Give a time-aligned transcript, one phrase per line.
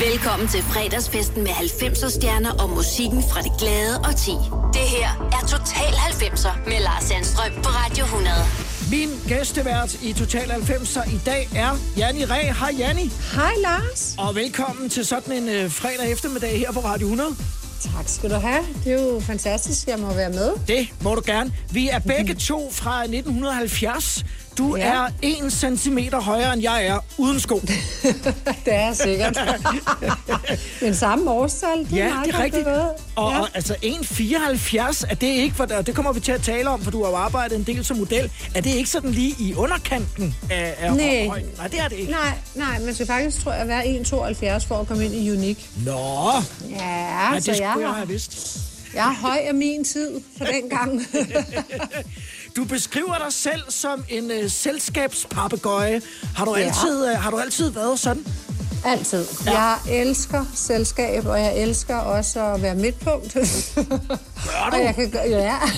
[0.00, 4.30] Velkommen til fredagsfesten med 90'er stjerner og musikken fra det glade og ti.
[4.72, 8.34] Det her er Total 90'er med Lars Sandstrøm på Radio 100.
[8.90, 12.52] Min gæstevært i Total 90'er i dag er Janni Ræ.
[12.52, 13.10] Hej Janni.
[13.34, 14.14] Hej Lars.
[14.18, 17.30] Og velkommen til sådan en øh, fredag eftermiddag her på Radio 100.
[17.82, 18.64] Tak skal du have.
[18.84, 20.52] Det er jo fantastisk, jeg må være med.
[20.68, 21.52] Det må du gerne.
[21.70, 24.24] Vi er begge to fra 1970.
[24.58, 24.82] Du Ja.
[24.86, 27.60] er en centimeter højere, end jeg er, uden sko.
[28.64, 29.38] det er sikkert.
[30.82, 32.64] Men samme årstal, det er Ja, meget det er rigtigt.
[32.64, 32.88] gået.
[33.16, 33.40] Og, ja.
[33.40, 36.90] og altså 1,74, er det ikke, for det kommer vi til at tale om, for
[36.90, 38.30] du har jo arbejdet en del som model.
[38.54, 41.26] Er det ikke sådan lige i underkanten af, af Nej.
[41.26, 41.48] højden?
[41.56, 42.12] Nej, det er det ikke.
[42.12, 45.70] Nej, nej, man skal faktisk, tror jeg, være 1,72 for at komme ind i Unik.
[45.84, 45.92] Nå,
[46.70, 48.58] Ja, ja, det så jeg, skulle jeg har, have vidst.
[48.94, 51.02] jeg er høj af min tid for den gang.
[52.56, 56.02] Du beskriver dig selv som en øh, selskabspapegøje.
[56.36, 56.62] Har du, Ja.
[56.62, 58.26] altid, øh, har du altid været sådan?
[58.84, 59.26] Altid.
[59.46, 59.52] Ja.
[59.60, 63.34] Jeg elsker selskab, og jeg elsker også at være midtpunkt.
[63.34, 64.76] Gør du?
[64.76, 65.56] Og jeg kan ja.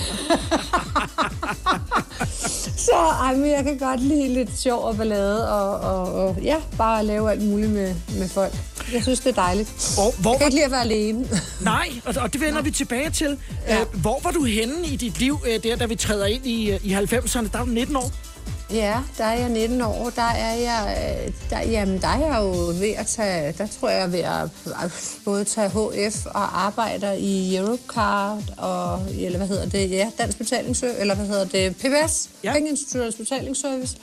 [2.77, 6.55] Så ej, men jeg kan godt lide lidt sjov og ballade, og, og, og ja,
[6.77, 8.53] bare lave alt muligt med, med folk.
[8.93, 9.95] Jeg synes, det er dejligt.
[9.97, 11.27] Og hvor Jeg kan ikke lide at være alene.
[11.61, 13.37] nej, og, og det vender vi tilbage til.
[13.67, 13.79] Ja.
[13.79, 16.71] Øh, hvor var du henne i dit liv, øh, der da vi træder ind i,
[16.71, 17.47] øh, i 90'erne?
[17.51, 18.11] Der er du 19 år.
[18.69, 20.09] Ja, der er jeg 19 år.
[20.15, 23.89] Der er jeg, øh, der, jamen, der er jeg jo ved at tage, der tror
[23.89, 24.91] jeg er ved at øh,
[25.25, 30.99] både tage HF og arbejder i Eurocard og, eller hvad hedder det, ja, Dansk Betalingsservice,
[30.99, 32.53] eller hvad hedder det, PBS, ja.
[32.53, 33.97] Pengeinstituttets Betalingsservice.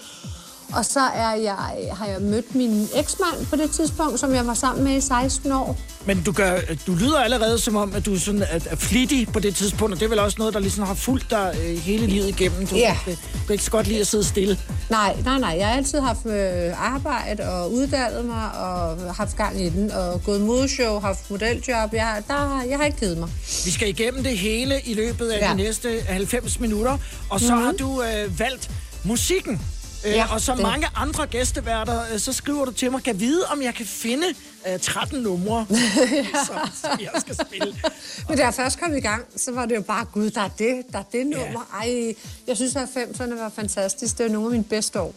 [0.77, 1.55] Og så er jeg,
[1.93, 5.53] har jeg mødt min eksmand på det tidspunkt, som jeg var sammen med i 16
[5.53, 5.79] år.
[6.05, 9.41] Men du, gør, du lyder allerede som om, at du sådan er, er flittig på
[9.41, 12.07] det tidspunkt, og det er vel også noget, der ligesom har fulgt dig øh, hele
[12.07, 12.67] livet igennem.
[12.67, 12.97] Du, Ja.
[13.07, 14.59] du, du kan ikke så godt lide at sidde stille.
[14.91, 15.55] Nej, nej, nej.
[15.59, 20.23] Jeg har altid haft øh, arbejde og uddannet mig og haft gang i den og
[20.25, 21.93] gået modeshow, haft modeljob.
[21.93, 23.29] Jeg, der, jeg har ikke givet mig.
[23.65, 25.41] Vi skal igennem det hele i løbet af.
[25.47, 25.51] Ja.
[25.53, 26.99] de næste 90 minutter,
[27.31, 27.67] og så mm-hmm.
[27.67, 28.71] har du øh, valgt
[29.05, 29.61] musikken.
[30.05, 30.67] Ja, og som det.
[30.67, 34.27] mange andre gæsteværter, øh, så skriver du til mig, kan vide, om jeg kan finde
[34.73, 35.67] øh, 13 numre,
[36.47, 37.77] som, som jeg skal spille.
[38.29, 40.49] Men da jeg først kom i gang, så var det jo bare, gud, der er
[40.49, 41.79] det, der er det nummer.
[41.81, 42.15] Ej,
[42.47, 44.19] jeg synes, at 90'erne var fantastisk.
[44.19, 45.15] Det var nogle af mine bedste år.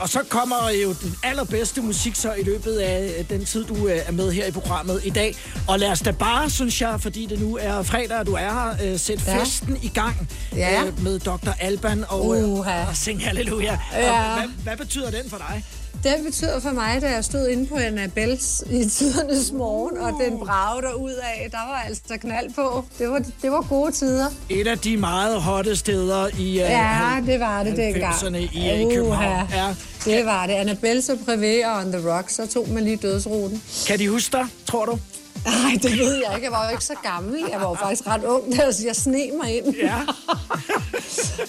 [0.00, 3.88] Og så kommer jo den allerbedste musik så i løbet af øh, den tid, du
[3.88, 5.34] øh, er med her i programmet i dag.
[5.68, 8.38] Og lad os da bare, synes jeg, fordi det nu er fredag, og du er
[8.80, 9.42] her, øh, sætte Ja.
[9.42, 10.82] festen i gang Ja.
[11.02, 11.50] med Dr.
[11.60, 12.86] Alban og, Uha.
[12.88, 13.78] og Sing Halleluja.
[13.92, 14.12] Ja.
[14.32, 15.64] Og hvad, hvad betyder den for dig?
[16.02, 20.38] Det betyder for mig, da jeg stod inde på Annabelles i tidernes morgen, og den
[20.38, 22.84] bragte ud af, der var altså knald på.
[22.98, 24.26] Det var, det var gode tider.
[24.48, 28.14] Et af de meget hotte steder i øh, Ja, det var det dengang.
[28.14, 28.94] 90'erne i øh, Uha.
[28.94, 29.48] København.
[29.52, 29.74] Ja.
[30.04, 30.52] Det var det.
[30.52, 33.62] Annabelle og Privé og On The Rock, så tog man lige dødsruten.
[33.86, 34.98] Kan de huske dig, tror du?
[35.44, 36.44] Nej, det ved jeg ikke.
[36.44, 37.44] Jeg var jo ikke så gammel.
[37.50, 39.74] Jeg var jo faktisk ret ung, da jeg sne mig ind.
[39.82, 40.00] Ja.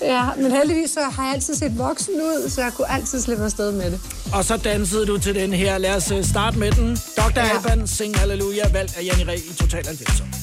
[0.02, 3.44] Ja, men heldigvis så har jeg altid set voksen ud, så jeg kunne altid slippe
[3.44, 4.00] afsted med det.
[4.34, 5.78] Og så dansede du til den her.
[5.78, 6.96] Lad os øh, starte med den.
[7.18, 7.32] Dr.
[7.36, 7.50] Ja.
[7.56, 10.41] Alban, Sing Halleluja, valgt af Janni Ræ i Total 90'er.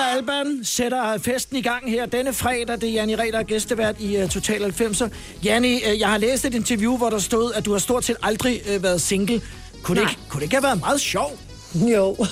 [0.00, 2.80] Alban sætter festen i gang her denne fredag.
[2.80, 5.08] Det er Janni er gæstevært i uh, Total 90'er.
[5.44, 8.16] Janni, uh, jeg har læst et interview, hvor der stod, at du har stort set
[8.22, 9.42] aldrig uh, været single.
[9.82, 11.40] Kunne det, ikke, kunne det ikke have været meget sjovt?
[11.74, 12.16] Jo.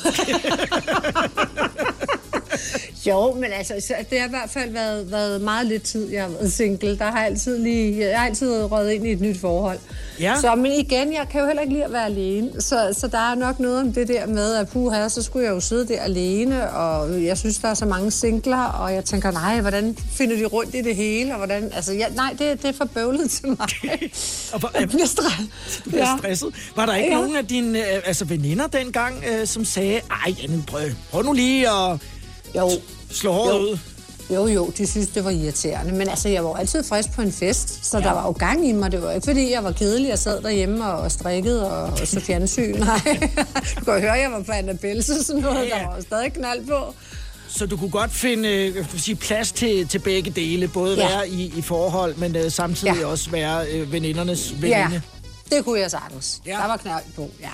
[3.06, 6.22] jo, men altså, så det har i hvert fald været, været meget lidt tid, jeg
[6.22, 6.98] har været single.
[6.98, 9.78] Der har altid lige, jeg har altid røget ind i et nyt forhold.
[10.20, 10.34] Ja.
[10.40, 12.60] Så, men igen, jeg kan jo heller ikke lide at være alene.
[12.62, 15.52] Så, så der er nok noget om det der med, at puha, så skulle jeg
[15.54, 19.30] jo sidde der alene, og jeg synes, der er så mange singler, og jeg tænker,
[19.30, 22.68] nej, hvordan finder de rundt i det hele, og hvordan, altså, ja, nej, det, det
[22.68, 23.58] er for bøvlet til mig.
[24.52, 25.48] Og hvor- jeg bliver stresset.
[25.84, 26.48] Du bliver stresset.
[26.76, 27.14] Var der ikke Ja.
[27.20, 30.80] nogen af dine uh, altså veninder dengang, uh, som sagde, ej, Janni, prøv,
[31.10, 31.98] prøv nu lige at
[32.56, 32.70] Jo,
[33.10, 33.58] slå håret Jo.
[33.58, 33.78] ud?
[34.34, 35.92] Jo, jo, de synes, det var irriterende.
[35.92, 38.04] Men altså, jeg var altid frisk på en fest, så ja.
[38.04, 38.92] der var jo gang i mig.
[38.92, 42.20] Det var ikke, fordi jeg var kedelig og sad derhjemme og strikkede og, og så
[42.20, 42.76] fjernsyn.
[42.84, 43.18] Nej,
[43.78, 45.68] du kan høre, jeg var på Annabelle, så sådan noget.
[45.68, 45.74] Ja.
[45.78, 46.94] Der var stadig knald på.
[47.48, 51.08] Så du kunne godt finde øh, sige, plads til, til begge dele, både Ja.
[51.08, 53.06] være i, i forhold, men uh, samtidig ja.
[53.06, 55.02] Også være øh, venindernes veninde.
[55.50, 56.40] Ja, det kunne jeg sagtens.
[56.46, 56.50] Ja.
[56.52, 57.48] Der var knald på, ja.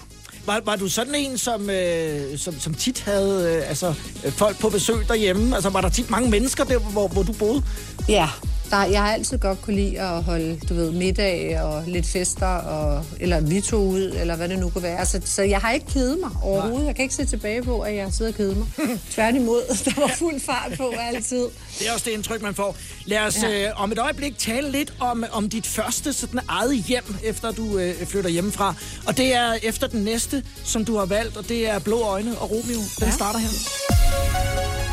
[0.47, 3.95] Var, var du sådan en, som, øh, som, som tit havde øh, altså,
[4.25, 5.55] øh, folk på besøg derhjemme?
[5.55, 7.63] Altså, var der tit mange mennesker der, hvor, hvor du boede?
[8.09, 8.29] Ja,
[8.71, 12.47] der, jeg har altid godt kunne lide at holde, du ved, middag og lidt fester,
[12.47, 15.07] og, eller vi to ud, eller hvad det nu kunne være.
[15.07, 16.87] Så, så jeg har ikke kedet mig overhovedet.
[16.87, 18.67] Jeg kan ikke se tilbage på, at jeg har siddet og kedet mig.
[19.11, 21.47] Tværtimod, der var fuld fart på altid.
[21.79, 22.76] Det er også det indtryk, man får.
[23.05, 23.69] Lad os ja.
[23.69, 27.79] Øh, om et øjeblik tale lidt om, om dit første sådan eget hjem, efter du
[27.79, 28.75] øh, flytter hjemmefra.
[29.07, 32.38] Og det er efter den næste, som du har valgt, og det er Blå Øjne
[32.38, 32.81] og Romeo.
[32.99, 33.07] Den.
[33.07, 33.11] Ja.
[33.11, 34.86] starter her.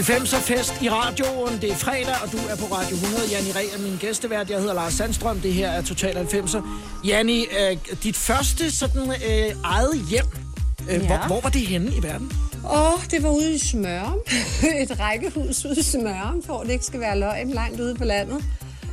[0.00, 1.58] 90'er fest i radioen.
[1.60, 3.22] Det er fredag, og du er på Radio 100.
[3.30, 4.50] Janni Ræ er min gæstevært.
[4.50, 5.40] Jeg hedder Lars Sandstrøm.
[5.40, 6.62] Det her er Total 90'er.
[7.04, 10.24] Janni, øh, dit første sådan øh, eget hjem.
[10.90, 11.06] Øh, Ja.
[11.06, 12.32] hvor, hvor var det henne i verden?
[12.74, 14.18] Åh, det var ude i Smørum.
[14.82, 18.44] Et rækkehus ude i Smørum, for det ikke skal være løgn langt ude på landet.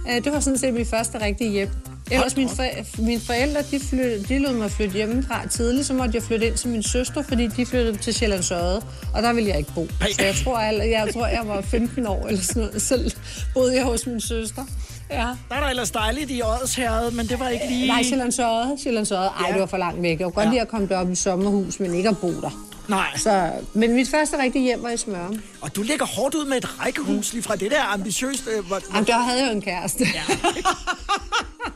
[0.10, 1.70] Øh, Det var sådan set mit første rigtige hjem.
[2.14, 6.12] Ellers mine, for, mine forældre, de, flyt, de lod mig flytte hjemmefra tidligt, så måtte
[6.16, 8.82] jeg flytte ind til min søster, fordi de flyttede til Sjællands Odde,
[9.14, 9.88] og der ville jeg ikke bo.
[10.02, 12.82] Så jeg tror, jeg, jeg, tror, jeg var 15 år eller sådan noget.
[12.82, 13.12] Selv
[13.54, 14.66] boede jeg hos min søster.
[15.12, 15.16] Ja.
[15.50, 17.88] Der er der ellers dejligt i Odsherred, men det var ikke lige...
[17.88, 18.76] Nej, Sjællands Odde.
[18.84, 19.22] Sjællands Odde.
[19.24, 19.52] Ej, Ja.
[19.54, 20.20] det var for langt væk.
[20.20, 20.50] Jeg kunne godt Ja.
[20.50, 22.68] lide at komme derop i sommerhus, men ikke at bo der.
[22.88, 23.18] Nej.
[23.18, 25.40] Så, men mit første rigtige hjem var i Smørum.
[25.62, 28.44] Og du lægger hårdt ud med et rækkehus lige fra det der ambitiøst.
[28.58, 30.04] Øh, hvor, Jamen, der havde jeg jo en kæreste.
[30.14, 30.22] Ja.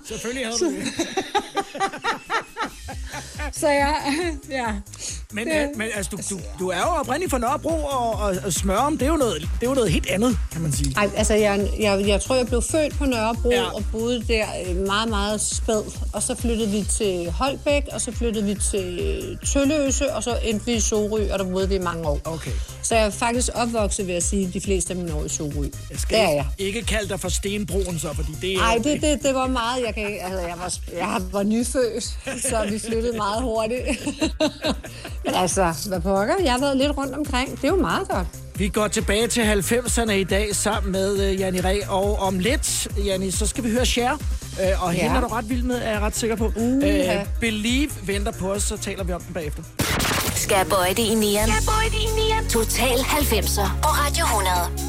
[0.08, 0.84] selvfølgelig havde du det.
[3.60, 3.96] Så jeg,
[4.50, 4.74] ja.
[5.34, 8.36] Men, Det- øh, men altså, du, du, du er jo oprindeligt fra Nørrebro, og, og,
[8.46, 10.94] og Smørum, det er, jo noget, det er jo noget helt andet, kan man sige.
[10.98, 13.56] Ej, altså, jeg, jeg, jeg tror, jeg blev født på Nørrebro Ja.
[13.56, 13.70] ja.
[13.76, 15.84] og boede der øh, meget, meget spæd.
[16.14, 20.66] Og så flyttede vi til Holbæk, og så flyttede vi til Tølløse, og så endte
[20.66, 22.20] vi i Sorø, og der boede vi i mange år.
[22.26, 22.52] Okay.
[22.84, 25.68] Så jeg er faktisk opvokset, vil jeg sige, de fleste af mine år i Sorø.
[25.92, 26.46] Jeg skal Det er jeg.
[26.58, 28.58] ikke kalde dig for Stenbroen så, fordi det er...
[28.58, 32.04] Nej, det, det, det var meget, jeg, kan, altså, jeg, var, jeg var nyfødt,
[32.42, 33.82] så vi flyttede meget hurtigt.
[35.28, 37.52] Men altså, hvad pokker, jeg har været lidt rundt omkring.
[37.52, 38.28] Det er jo meget godt.
[38.56, 42.88] Vi går tilbage til 90'erne i dag sammen med uh, Janni Ræ, og om lidt,
[43.06, 44.14] Janni, så skal vi høre Cher.
[44.14, 45.02] Uh, og ja.
[45.02, 46.52] hende er du ret vild med, er jeg ret sikker på.
[46.56, 47.24] Uha.
[47.40, 49.64] Believe venter på os, så taler vi om den bagefter.
[50.36, 51.50] Skal jeg bøje det i nieren?
[51.50, 52.50] Skal jeg bøje det i nieren?
[52.50, 54.87] Total 90'er på Radio 100.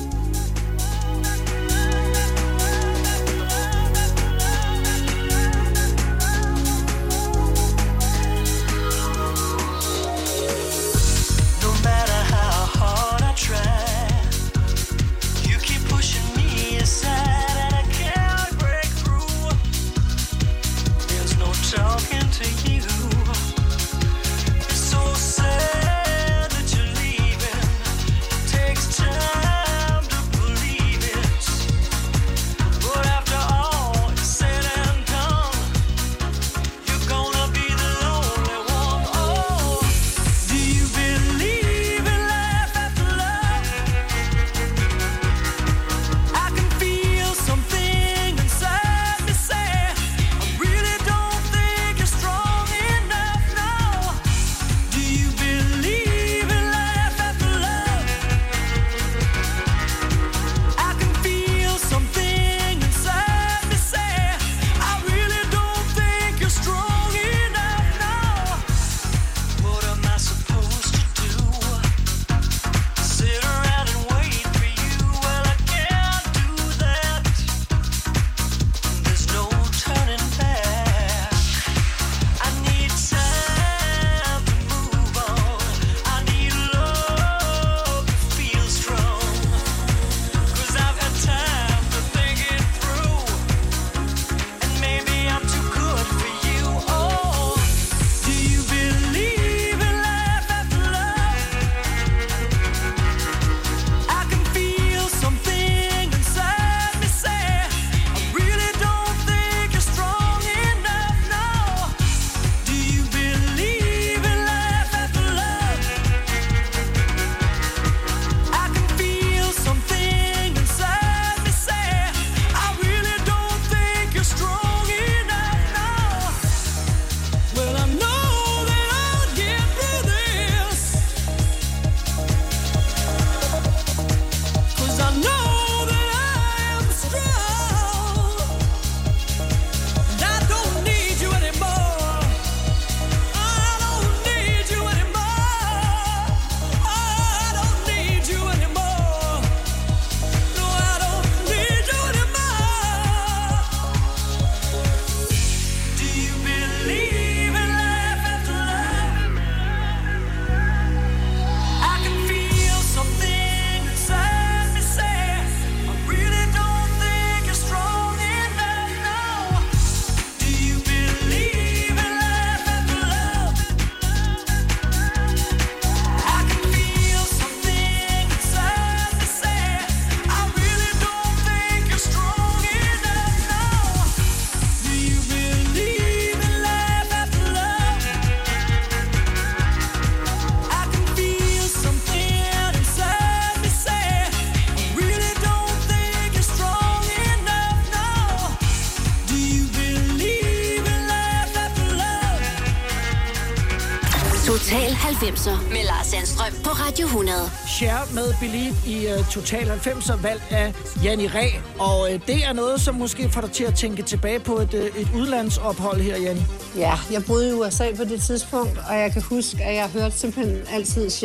[208.41, 210.73] Believe i uh, Total 90'er, valgt af
[211.05, 211.49] Janni Ræ.
[211.79, 214.75] Og uh, det er noget, som måske får dig til at tænke tilbage på et,
[214.75, 216.43] uh, et udlandsophold her, Janni.
[216.77, 220.19] Ja, jeg boede i USA på det tidspunkt, og jeg kan huske, at jeg hørte
[220.19, 221.11] simpelthen altid.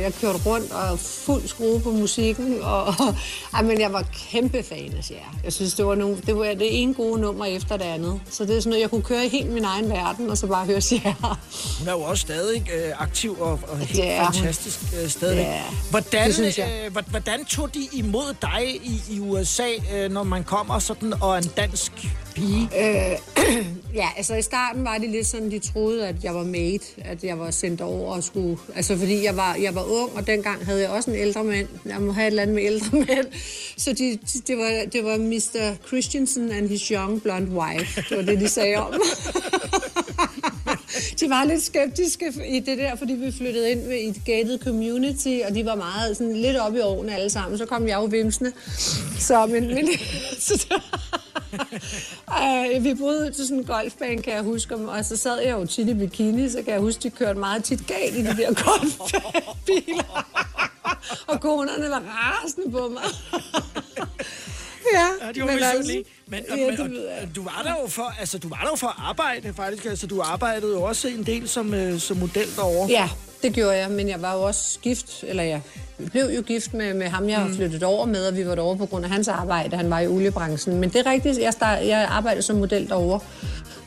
[0.00, 2.94] Jeg kørte rundt og fuld skrue på musikken, og, og
[3.54, 5.16] ej, men jeg var kæmpe fan af Cher.
[5.44, 8.20] Jeg synes, det var, nogle, det var det ene gode nummer efter det andet.
[8.30, 10.46] Så det er sådan noget, jeg kunne køre i helt min egen verden, og så
[10.46, 11.38] bare høre Cher.
[11.78, 15.44] Hun er jo også stadig uh, aktiv og, og helt fantastisk uh, stadigvæk.
[15.44, 16.82] Ja, hvordan, det synes jeg.
[16.86, 19.68] øh, hvor- hvordan tog de imod dig i, i USA,
[20.04, 21.92] uh, når man kommer sådan og en dansk
[22.34, 22.68] pige?
[23.94, 27.24] Ja, altså i starten var det lidt sådan, de troede, at jeg var mate, at
[27.24, 28.56] jeg var sendt over og skulle...
[28.76, 31.66] Altså fordi jeg var, jeg var ung, og dengang havde jeg også en ældre mand.
[31.86, 33.26] Jeg må have et eller andet med ældre mænd.
[33.76, 35.76] Så de, de- det, var, det var Mr.
[35.86, 38.02] Christensen and his young blonde wife.
[38.08, 38.92] Det var det, de sagde om.
[41.30, 45.54] var lidt skeptiske i det der, fordi vi flyttede ind i et gated community, og
[45.54, 47.58] de var meget sådan lidt oppe i årene alle sammen.
[47.58, 48.52] Så kom jeg jo vimsende.
[49.18, 49.88] Så, men, men,
[50.40, 50.80] så,
[52.42, 55.66] øh, vi boede til sådan en golfbane, kan jeg huske, og så sad jeg jo
[55.66, 58.54] tit i bikini, så kan jeg huske, de kørte meget tit galt i de der
[58.64, 60.26] golfbiler.
[61.26, 63.02] og konerne var rasende på mig.
[64.94, 66.04] ja, Ja, de var men misundelige.
[66.30, 68.76] Men, ja, men, det og, du var der jo for, altså, du var der jo
[68.76, 69.84] for at arbejde, faktisk.
[69.84, 72.90] Altså, du arbejdede jo også en del som, øh, som model derovre.
[72.90, 73.08] Ja,
[73.42, 75.60] det gjorde jeg, men jeg var jo også gift, eller jeg
[76.10, 77.54] blev jo gift med, med ham, jeg mm.
[77.56, 79.76] flyttet over med, og vi var derovre på grund af hans arbejde.
[79.76, 80.80] Han var i oliebranchen.
[80.80, 83.20] Men det er rigtigt, jeg, start, jeg arbejdede som model derovre.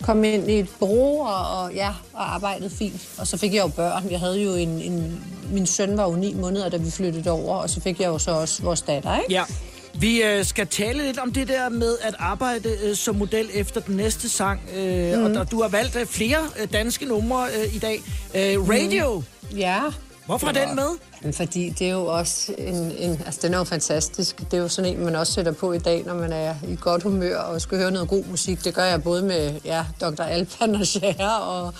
[0.01, 3.10] Kom ind i et bureau og, og, ja, og arbejdede fint.
[3.17, 4.12] Og så fik jeg jo børn.
[4.12, 7.56] Jeg havde jo en, en, min søn var jo ni måneder, da vi flyttede over,
[7.56, 9.34] og så fik jeg jo så også vores datter, ikke?
[9.34, 9.43] Ja.
[9.99, 13.82] Vi øh, skal tale lidt om det der med at arbejde øh, som model efter
[13.82, 14.62] den næste sang.
[14.75, 15.23] Øh, mm.
[15.23, 18.01] Og der, du har valgt øh, flere øh, danske numre øh, i dag.
[18.36, 19.23] Øh, Radio.
[19.51, 19.58] Mm.
[19.58, 19.82] Ja.
[20.25, 21.34] Hvorfor er den med?
[21.34, 23.21] Fordi det er jo også en, en...
[23.25, 24.38] Altså, den er jo fantastisk.
[24.38, 26.77] Det er jo sådan en, man også sætter på i dag, når man er i
[26.82, 28.63] godt humør og skal høre noget god musik.
[28.63, 30.21] Det gør jeg både med ja, Dr.
[30.21, 31.73] Alban og Cher, og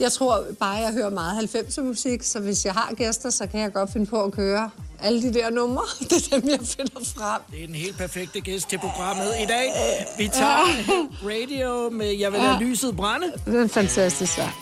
[0.00, 3.60] jeg tror bare, jeg hører meget 90'er musik, så hvis jeg har gæster, så kan
[3.60, 4.70] jeg godt finde på at køre
[5.02, 5.82] alle de der numre.
[6.10, 7.40] Det er dem, jeg finder frem.
[7.50, 9.72] Det er den helt perfekte gæst til programmet i dag.
[10.18, 10.66] Vi tager
[11.22, 13.32] radio med Jeg vil lade lyset brænde.
[13.46, 14.52] Det er en fantastisk sang.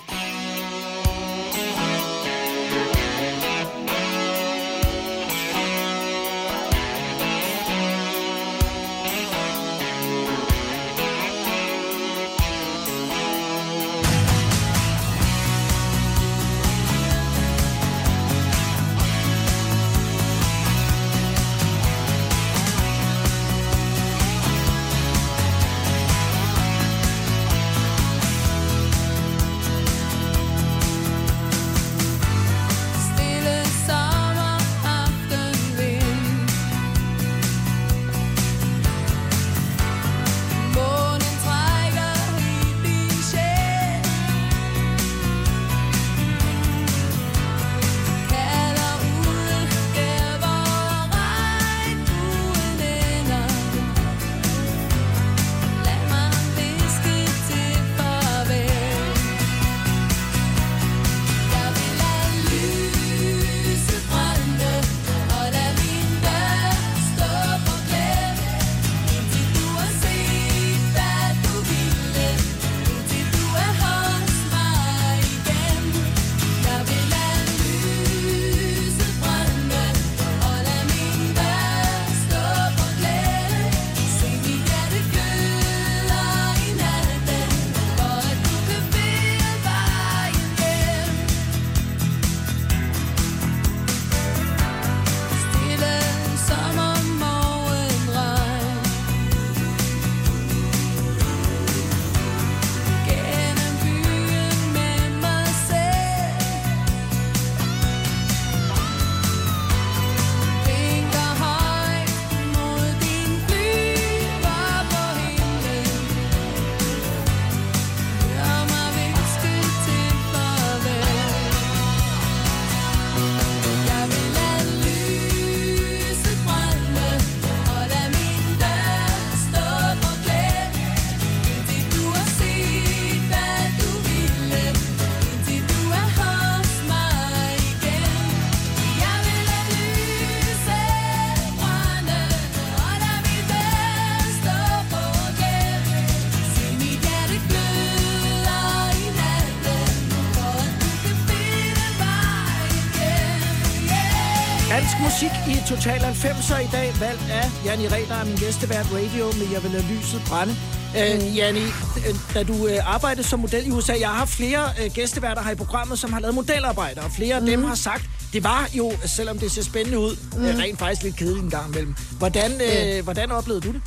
[155.77, 159.63] Total 90'er i dag, valgt af Janni Red, der er min gæstevært radio, men jeg
[159.63, 160.55] vil lade lyset brænde.
[160.99, 161.61] Øh, Janni,
[162.09, 165.51] øh, da du øh, arbejdede som model i USA, jeg har flere øh, gæsteværter her
[165.51, 168.93] i programmet, som har lavet modelarbejde, og flere af dem har sagt, det var jo,
[169.05, 171.95] selvom det ser spændende ud, øh, rent faktisk lidt kedeligt en gang imellem.
[172.19, 173.81] Hvordan, øh, hvordan oplevede du det?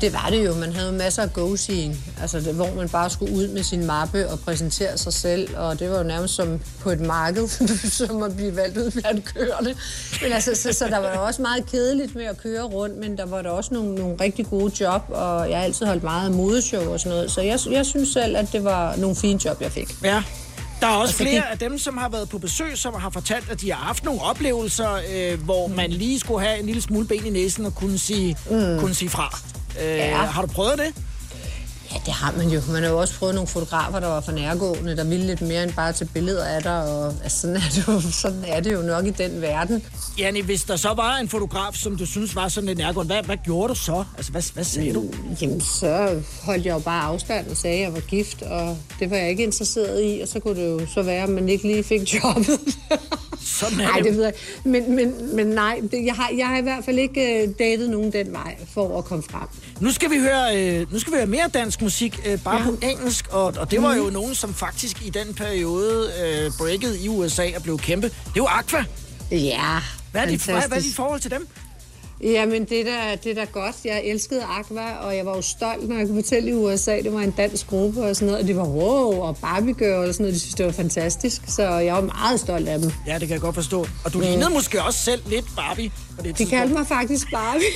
[0.00, 0.54] Det var det jo.
[0.54, 4.28] Man havde masser af go-seeing, altså det, hvor man bare skulle ud med sin mappe
[4.30, 7.48] og præsentere sig selv, og det var jo nærmest som på et marked,
[8.06, 9.74] som at blive valgt ud blandt kørende.
[10.22, 13.16] Men altså, så, så der var jo også meget kedeligt med at køre rundt, men
[13.18, 16.26] der var der også nogle, nogle rigtig gode job, og jeg har altid holdt meget
[16.26, 19.40] af modeshow og sådan noget, så jeg, jeg synes selv, at det var nogle fine
[19.44, 19.94] job, jeg fik.
[20.04, 20.22] Ja.
[20.80, 23.10] Der er også Altså, flere det- af dem, som har været på besøg, som har
[23.10, 26.82] fortalt, at de har haft nogle oplevelser, øh, hvor man lige skulle have en lille
[26.82, 28.78] smule ben i næsen og kunne sige, mm.
[28.80, 29.38] kunne sige fra.
[29.82, 30.16] Øh, Ja.
[30.16, 30.94] Har du prøvet det?
[31.92, 32.60] Ja, det har man jo.
[32.68, 35.62] Man har jo også prøvet nogle fotografer, der var for nærgående, der ville lidt mere
[35.62, 38.72] end bare til billeder af dig, og altså, sådan, er det jo, sådan er det
[38.72, 39.82] jo nok i den verden.
[40.18, 43.22] Janni, hvis der så var en fotograf, som du synes var sådan lidt nærgående, hvad,
[43.24, 44.04] hvad gjorde du så?
[44.16, 45.04] Altså, hvad, hvad sagde du?
[45.40, 49.10] Jamen, så holdt jeg jo bare afstand og sagde, at jeg var gift, og det
[49.10, 51.66] var jeg ikke interesseret i, og så kunne det jo så være, at man ikke
[51.66, 52.60] lige fik jobbet.
[53.60, 54.32] Sådan er Nej, det ved jeg.
[54.64, 57.90] Men, men, men nej, det, jeg, har, jeg har i hvert fald ikke uh, datet
[57.90, 59.48] nogen den vej for at komme frem.
[59.80, 62.64] Nu skal vi høre, øh, nu skal vi høre mere dansk musik, øh, bare ja.
[62.64, 66.98] På engelsk, og, og det var jo nogen, som faktisk i den periode øh, breakede
[67.00, 68.06] i USA og blev kæmpe.
[68.08, 68.84] Det jo Aqua.
[69.30, 69.60] Ja,
[70.12, 70.96] Hvad er, dit, hvad, hvad er dit fantastisk.
[70.96, 71.48] forhold til dem?
[72.22, 73.76] Jamen, det er, da, det er da godt.
[73.84, 77.12] Jeg elskede Aqua, og jeg var jo stolt, når jeg kunne fortælle i USA, det
[77.12, 80.14] var en dansk gruppe og sådan noget, og det var wow, og Barbie Girl og
[80.14, 82.90] sådan noget, de synes, det var fantastisk, så jeg var meget stolt af dem.
[83.06, 83.86] Ja, det kan jeg godt forstå.
[84.04, 84.24] Og du mm.
[84.24, 86.50] lignede måske også selv lidt Barbie på det De tidspunkt.
[86.50, 87.64] kaldte mig faktisk Barbie.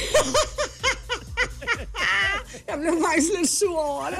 [2.68, 4.18] jeg blev faktisk lidt sur over det.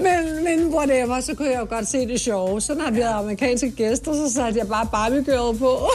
[0.04, 2.60] men, men whatever, så kunne jeg jo godt se det sjove.
[2.60, 5.78] Så når vi havde amerikanske gæster, så satte jeg bare Barbie Girl på.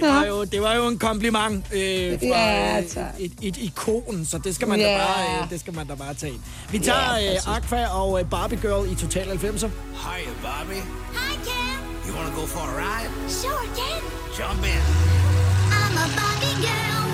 [0.00, 3.04] Det var, jo, det var jo en kompliment øh, fra Ja, tak.
[3.18, 4.98] et, et ikon, så det skal man, da, Ja.
[4.98, 6.40] bare, øh, det skal man da bare tage ind.
[6.70, 7.56] Vi tager Ja, øh.
[7.56, 9.68] Aqua og øh, Barbie Girl i Total 90'er.
[10.04, 10.78] Hiya, Bobby.
[11.18, 11.78] Hi, Ken.
[12.06, 13.10] You wanna go for a ride?
[13.40, 14.02] Sure, Ken.
[14.38, 14.82] Jump in.
[15.78, 17.04] I'm a Barbie girl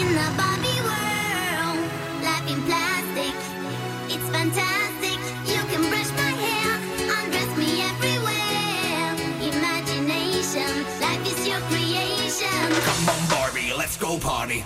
[0.00, 1.80] in the Barbie world.
[2.28, 3.34] Life in plastic,
[4.14, 5.07] it's fantastic.
[12.80, 14.64] Come on, Barbie, let's go party.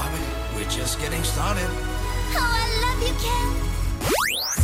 [0.00, 0.12] stop.
[0.56, 1.70] We're just getting started.
[2.36, 3.70] Oh, I love you, Ken.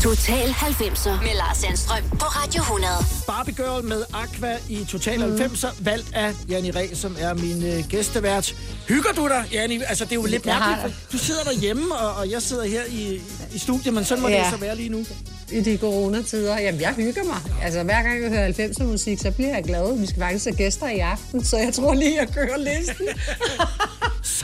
[0.03, 2.93] Total 90'er med Lars Sandstrøm på Radio 100.
[3.27, 5.35] Barbie Girl med Aqua i Total mm.
[5.35, 8.55] 90'er, valgt af Janni Ræ, som er min øh, gæstevært.
[8.89, 9.81] Hygger du dig, Janni?
[9.89, 10.81] Altså, det er jo lidt jeg mærkeligt.
[10.81, 11.13] Har...
[11.13, 13.21] Du sidder derhjemme, og, og jeg sidder her i,
[13.55, 14.39] i studiet, men sådan må ja.
[14.39, 15.07] det så være lige nu.
[15.53, 16.59] I de coronatider.
[16.59, 17.41] Jamen, jeg hygger mig.
[17.63, 19.99] Altså, hver gang jeg hører 90'er musik, så bliver jeg glad.
[19.99, 23.07] Vi skal faktisk have gæster i aften, så jeg tror lige, jeg kører listen.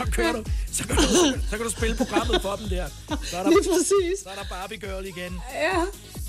[0.06, 0.44] Så kører du.
[0.72, 1.02] Så kan du,
[1.50, 2.86] så kan du spille programmet for dem der.
[3.08, 4.22] Så er der, lige præcis.
[4.22, 5.40] så er der Barbie Girl igen.
[5.54, 5.80] Ja.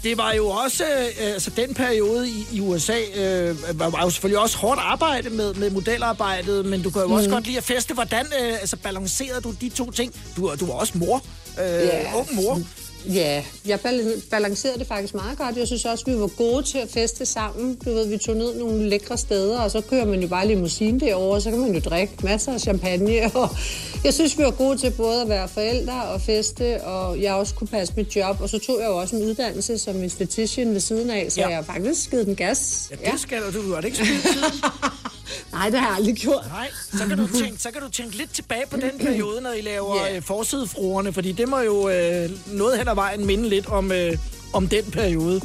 [0.03, 4.09] Det var jo også, øh, altså den periode i, i USA, øh, var, var jo
[4.09, 7.63] selvfølgelig også hårdt arbejde med, med modelarbejdet, men du kan jo også godt lide at
[7.63, 7.93] feste.
[7.93, 10.13] Hvordan øh, altså, balancerede du de to ting?
[10.37, 11.15] Du, du var også mor,
[11.59, 12.17] øh, Ja.
[12.17, 12.61] ung mor.
[13.05, 15.57] Ja, jeg bal- balancerede det faktisk meget godt.
[15.57, 17.75] Jeg synes også, vi var gode til at feste sammen.
[17.85, 20.99] Du ved, vi tog ned nogle lækre steder, og så kører man jo bare limousine
[20.99, 23.31] derovre, og så kan man jo drikke masser af champagne.
[23.35, 23.49] Og
[24.03, 27.53] jeg synes, vi var gode til både at være forældre og feste, og jeg også
[27.55, 28.41] kunne passe mit job.
[28.41, 31.47] Og så tog jeg jo også en uddannelse som esthetician ved siden af, så Ja.
[31.47, 31.49] ja.
[31.49, 32.91] jeg har faktisk givet den gas.
[33.05, 33.61] Ja, det skal du.
[33.61, 34.25] Du har det ikke spildt.
[35.51, 36.45] Nej, det har jeg aldrig gjort.
[36.49, 39.51] Nej, så kan, du tænke, så kan du tænke lidt tilbage på den periode, når
[39.51, 40.15] I laver yeah.
[40.15, 44.17] øh, forsidefruerne, fordi det må jo øh, noget hen ad vejen minde lidt om, øh,
[44.53, 45.41] om den periode.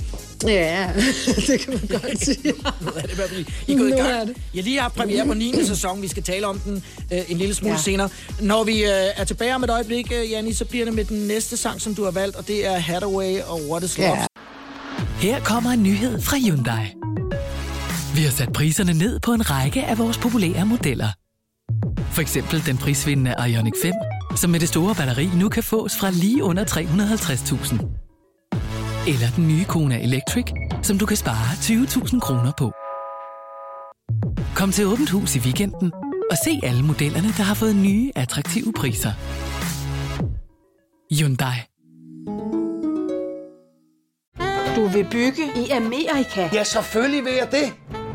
[0.47, 0.89] Ja,
[1.47, 2.55] det kan man godt sige.
[2.81, 4.37] Nu er det i hvert fald, I er gået i Nu gang.
[4.55, 5.65] Jeg lige har premiere på 9.
[5.65, 6.03] sæson.
[6.03, 7.75] Vi skal tale om den øh, en lille smule.
[7.75, 7.81] Ja.
[7.81, 8.09] senere.
[8.41, 11.27] Når vi øh, er tilbage om et øjeblik, øh, Janni, så bliver det med den
[11.27, 14.11] næste sang, som du har valgt, og det er Hathaway og What is Love.
[14.11, 14.27] Ja.
[15.21, 16.87] Her kommer en nyhed fra Hyundai.
[18.19, 21.09] Vi har sat priserne ned på en række af vores populære modeller.
[22.15, 23.93] For eksempel den prisvindende Ioniq 5,
[24.37, 27.75] som med det store batteri nu kan fås fra lige under 350.000.
[29.13, 30.45] Eller den nye Kona Electric,
[30.83, 32.73] som du kan spare 20.000 kroner på.
[34.57, 35.93] Kom til Åbent Hus i weekenden
[36.31, 39.13] og se alle modellerne, der har fået nye, attraktive priser.
[41.15, 41.59] Hyundai.
[44.77, 46.49] Du vil bygge i Amerika?
[46.53, 47.98] Ja, selvfølgelig vil jeg det.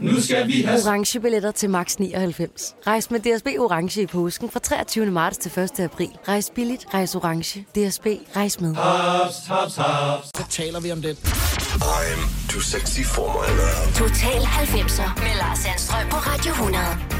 [0.00, 2.74] Nu skal vi have orange billetter til max 99.
[2.86, 5.06] Rejs med DSB orange i påsken fra 23.
[5.06, 5.80] marts til 1.
[5.80, 6.08] april.
[6.28, 7.60] Rejs billigt, rejs orange.
[7.60, 8.74] DSB rejs med.
[8.74, 10.26] haps, haps, haps.
[10.36, 11.16] Så taler vi om den.
[11.16, 13.92] I'm too sexy for my love.
[13.94, 17.19] Total 90'er med Lars Sandstrøm på Radio 100.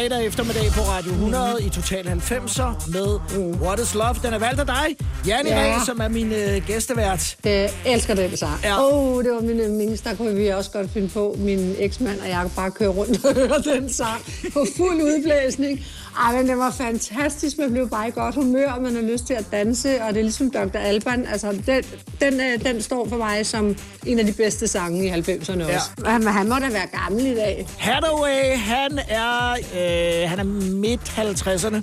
[0.00, 3.18] fredag eftermiddag på Radio 100 i Total 90'er med
[3.62, 4.14] What is Love.
[4.22, 4.86] Den er valgt af dig,
[5.26, 5.66] Janne Ja.
[5.66, 5.78] ja.
[5.86, 7.36] som er min øh, gæstevært.
[7.44, 8.60] Det elsker den sang.
[8.64, 8.92] Ja.
[8.92, 10.00] Oh, det var min yndlings.
[10.00, 13.24] Der kunne vi også godt finde på, min eksmand og jeg kunne bare køre rundt
[13.24, 15.80] og høre den sang på fuld udblæsning.
[16.26, 17.58] Ej, men det var fantastisk.
[17.58, 20.18] Man blev bare i godt humør, og man har lyst til at danse, og det
[20.18, 20.78] er ligesom Dr.
[20.78, 21.26] Alban.
[21.32, 21.84] Altså, den,
[22.20, 25.90] den, øh, den står for mig som en af de bedste sange i 90'erne også.
[26.04, 26.10] Ja.
[26.10, 27.66] Han, han må da være gammel i dag.
[27.78, 30.44] Hathaway, han er, øh, han er
[30.74, 31.80] midt 50'erne.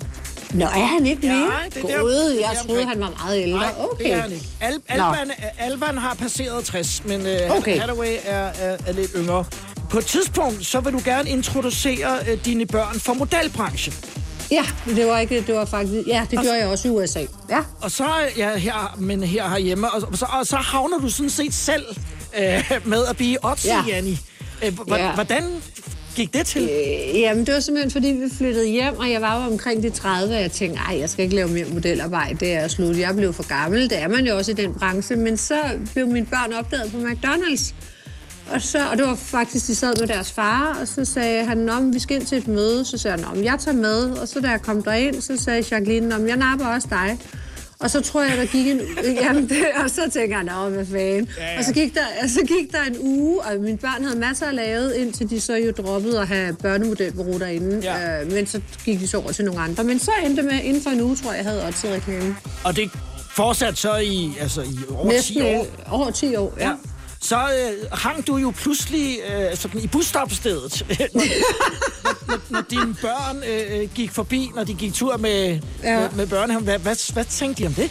[0.54, 1.50] Nå, er han ikke mere?
[1.74, 3.58] det er der- Gud, det er jeg der troede, han var meget ældre.
[3.58, 4.04] Nej, okay.
[4.04, 4.46] det er han ikke.
[4.60, 4.80] Al.
[4.88, 7.78] Alban, Alban har passeret 60, men øh, Okay.
[7.80, 9.44] Hathaway er, er, er lidt yngre.
[9.90, 13.94] På et tidspunkt, så vil du gerne introducere øh, dine børn for modelbranchen.
[14.50, 17.20] Ja, det var ikke, det var faktisk, ja, det gjorde jeg også i USA.
[17.50, 17.58] Ja.
[17.80, 21.54] Og så, ja, her, men her herhjemme, og, så, og så havner du sådan set
[21.54, 21.84] selv
[22.38, 23.82] øh, med at blive Otzi, Ja.
[23.88, 24.18] Janni.
[24.64, 24.78] Øh.
[25.14, 25.44] Hvordan
[26.18, 26.62] gik det til?
[26.62, 29.90] Øh, jamen, det var simpelthen, fordi vi flyttede hjem, og jeg var jo omkring de
[29.90, 32.98] 30, og jeg tænkte, ej, jeg skal ikke lave mere modelarbejde, det er slut.
[32.98, 35.16] Jeg blev for gammel, det er man jo også i den branche.
[35.16, 35.58] Men så
[35.92, 37.74] blev mine børn opdaget på McDonald's.
[38.52, 41.58] Og, så, og det var faktisk, de sad med deres far, og så sagde han,
[41.58, 42.84] Nå, vi skal ind til et møde.
[42.84, 44.10] Så sagde han, Nå, men jeg tager med.
[44.10, 47.18] Og så da jeg kom derind, så sagde Jacqueline, Nå, men jeg napper også dig.
[47.80, 48.80] Og så tror jeg, der gik en
[49.22, 51.28] jamen det, og så tænker jeg, nå, hvad fanden.
[51.38, 51.58] Ja, ja.
[51.58, 54.54] Og så gik, der, så gik der en uge, og mine børn havde masser at
[54.54, 57.80] lave, indtil de så jo droppede at have børnemodelbureau derinde.
[57.82, 58.20] Ja.
[58.22, 59.84] Øh, men så gik de så over til nogle andre.
[59.84, 62.36] Men så endte med, inden for en uge, tror jeg, jeg havde også reklame.
[62.64, 62.90] Og det
[63.36, 65.66] fortsat så i, altså, i over 10 Næsten år.
[65.90, 66.68] over 10 år, ja.
[66.68, 66.74] Ja.
[67.20, 71.22] Så øh, hang du jo pludselig øh, sådan i busstopstedet, når,
[72.28, 76.00] når, når dine børn øh, gik forbi, når de gik tur med, Ja.
[76.00, 76.64] med, med børnehaven.
[76.64, 77.90] Hvad, hvad, hvad tænkte de om det?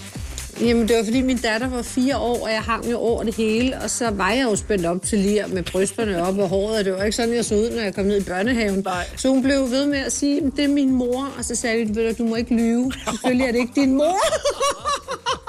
[0.62, 3.36] Jamen, det var fordi min datter var fire år, og jeg hang jo over det
[3.36, 6.80] hele, og så var jeg jo spændt op til lige med brysterne op og håret,
[6.80, 8.80] og det var ikke sådan, jeg så ud, når jeg kom ned i børnehaven.
[8.86, 9.06] Nej.
[9.16, 11.80] Så hun blev ved med at sige, "Men det er min mor, og så sagde
[11.80, 12.92] jeg, "Ved du, du må ikke lyve.
[13.10, 14.18] Selvfølgelig er det ikke din mor.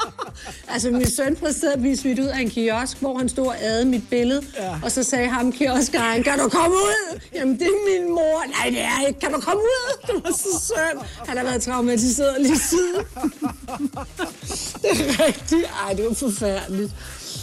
[0.69, 3.85] altså, min søn præsterede blive smidt ud af en kiosk, hvor han stod og adede
[3.85, 4.75] mit billede, ja.
[4.83, 7.21] og så sagde ham kioskeren, kan du komme ud?
[7.35, 8.45] Jamen, det er min mor.
[8.47, 9.21] Nej, det er ikke.
[9.21, 10.07] Kan du komme ud?
[10.07, 11.01] Det var så synd.
[11.29, 13.05] Han har været traumatiseret lige siden.
[14.83, 15.67] det er rigtigt.
[15.87, 16.93] Ej, det var forfærdeligt.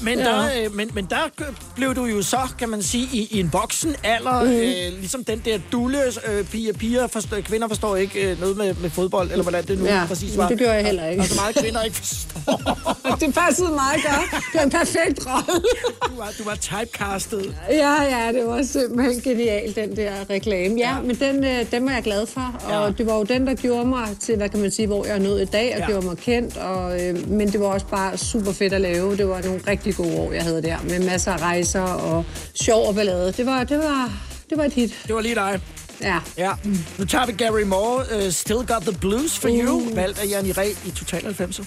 [0.03, 0.25] Men, Ja.
[0.25, 1.29] der, øh, men, men der
[1.75, 4.49] blev du jo så, kan man sige, i, i en voksen alder, mm.
[4.49, 5.99] øh, ligesom den der dulle
[6.31, 9.79] øh, piger, piger forstår, kvinder forstår ikke øh, noget med, med fodbold, eller hvordan det
[9.79, 10.47] nu Ja, præcis var.
[10.47, 11.21] det gør jeg heller ikke.
[11.21, 13.15] Og så meget kvinder ikke forstår.
[13.25, 14.43] det passede meget godt.
[14.53, 15.63] Det var en perfekt rolle.
[16.07, 17.55] du, var, du var typecastet.
[17.69, 20.75] Ja, ja, det var simpelthen genialt, den der reklame.
[20.79, 21.01] Ja, ja.
[21.01, 22.91] men den, øh, den var jeg glad for, og Ja.
[22.97, 25.19] det var jo den, der gjorde mig til, hvad kan man sige, hvor jeg er
[25.19, 25.85] nået i dag, og Ja.
[25.85, 29.17] gjorde mig kendt, og, øh, men det var også bare super fedt at lave.
[29.17, 32.88] Det var nogle rigtig gode år, jeg havde der, med masser af rejser og sjov
[32.88, 33.31] og ballade.
[33.31, 34.11] Det var, det var,
[34.49, 35.01] det var et hit.
[35.07, 35.61] Det var lige dig.
[36.01, 36.19] Ja.
[36.38, 36.51] Ja.
[36.97, 39.57] Nu tager vi Gary Moore, uh, Still Got the Blues for Uh.
[39.57, 41.61] You, valgt af Janni Ræ i Total 90.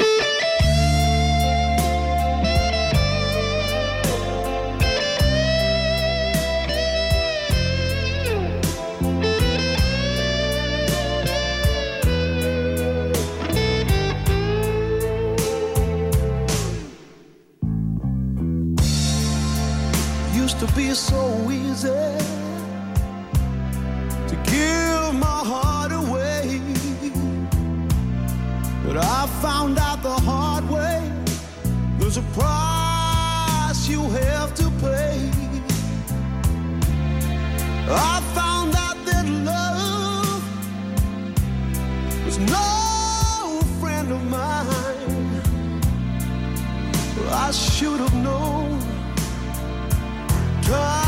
[32.39, 35.31] price you have to pay.
[37.91, 40.43] I found out that love
[42.25, 45.43] was no friend of mine.
[47.47, 48.81] I should have known.
[50.63, 51.08] Time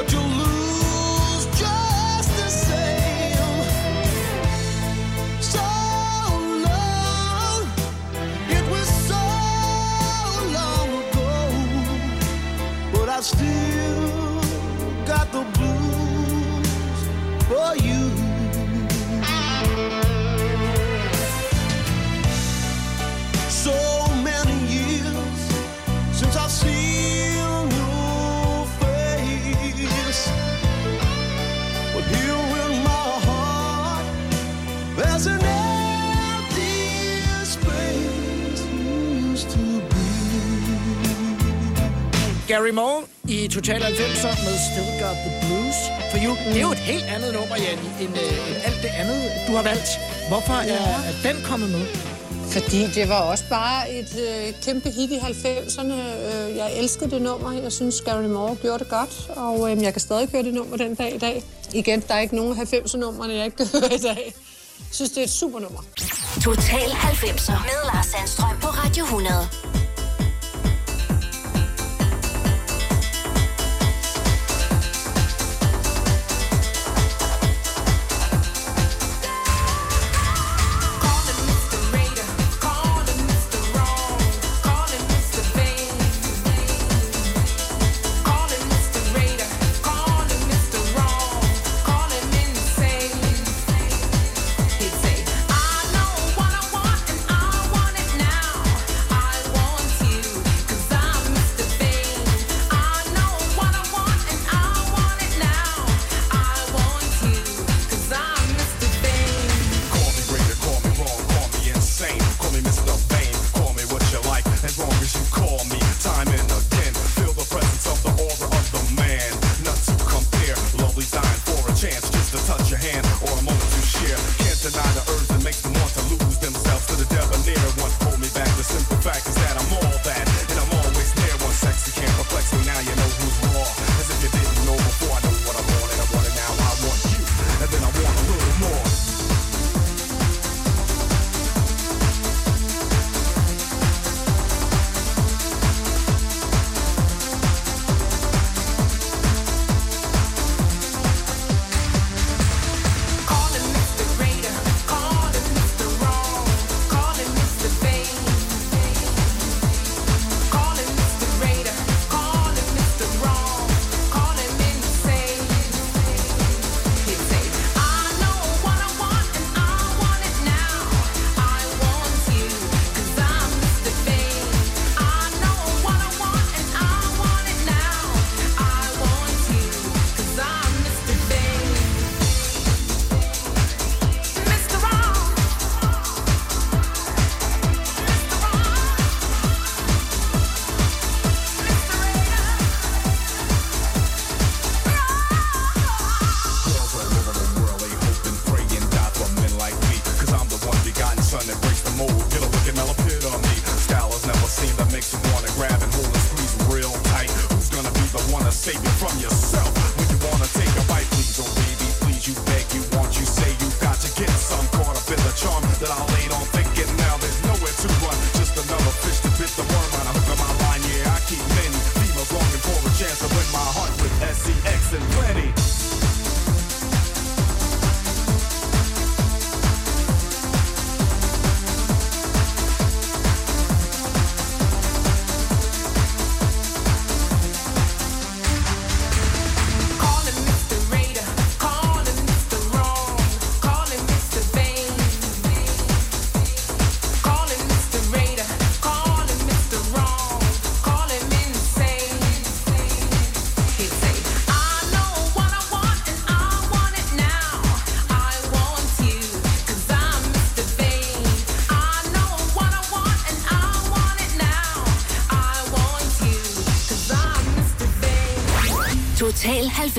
[0.00, 0.59] what you'll lose.
[42.60, 45.78] Gary Moore i Total 90'er med Still Got The Blues
[46.10, 46.32] for You.
[46.32, 46.52] Mm.
[46.52, 49.52] Det er jo et helt andet nummer, Janne, end, øh, end alt det andet, du
[49.52, 49.88] har valgt.
[50.28, 50.74] Hvorfor ja.
[50.74, 51.86] er, den kommet med?
[52.52, 55.92] Fordi det var også bare et øh, kæmpe hit i 90'erne.
[56.28, 57.52] Øh, jeg elskede det nummer.
[57.52, 60.76] Jeg synes, Gary Moore gjorde det godt, og øh, jeg kan stadig høre det nummer
[60.76, 61.42] den dag i dag.
[61.74, 64.24] Igen, der er ikke nogen 90'er-numrene, jeg ikke kan høre i dag.
[64.78, 65.80] Jeg synes, det er et super nummer.
[66.44, 69.69] Total 90'er med Lars Sandstrøm på Radio 100.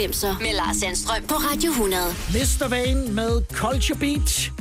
[0.06, 2.04] 90'er med Lars Sandstrøm på Radio 100.
[2.30, 2.68] Mr.
[2.68, 4.52] Vane med Culture Beat.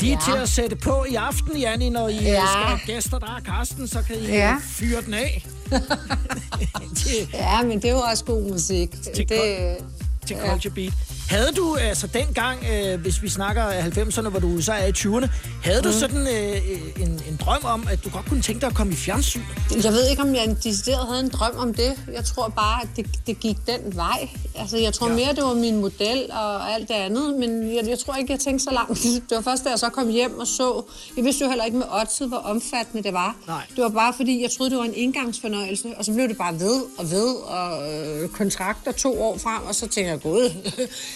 [0.00, 0.18] Lige Ja.
[0.24, 2.20] til at sætte på i aften, Janni, når I Ja.
[2.20, 4.56] skal have gæster, der er Karsten, så kan I Ja.
[4.70, 5.46] fyre den af.
[7.34, 8.90] Ja, men det er jo også god musik.
[9.14, 9.76] Til det,
[10.26, 10.92] til Culture Beat.
[11.30, 14.90] Havde du, altså dengang, øh, hvis vi snakker af 90'erne, hvor du så er i
[14.90, 15.28] 20'erne,
[15.64, 15.94] havde du Mm.
[15.94, 18.96] sådan øh, en, en drøm om, at du godt kunne tænke dig at komme i
[18.96, 19.40] fjernsyn?
[19.84, 21.92] Jeg ved ikke, om jeg decideret havde en drøm om det.
[22.12, 24.28] Jeg tror bare, at det, det gik den vej.
[24.58, 25.14] Altså, jeg tror ja.
[25.14, 28.40] mere, det var min model og alt det andet, men jeg, jeg tror ikke, jeg
[28.40, 29.02] tænkte så langt.
[29.28, 30.82] Det var først, da jeg så kom hjem og så.
[31.16, 33.36] Jeg vidste jo heller ikke med oddset, hvor omfattende det var.
[33.46, 33.62] Nej.
[33.76, 36.60] Det var bare fordi, jeg troede, det var en indgangsfornøjelse, og så blev det bare
[36.60, 40.50] ved og ved, og øh, kontrakter to år frem, og så tænkte jeg, gud,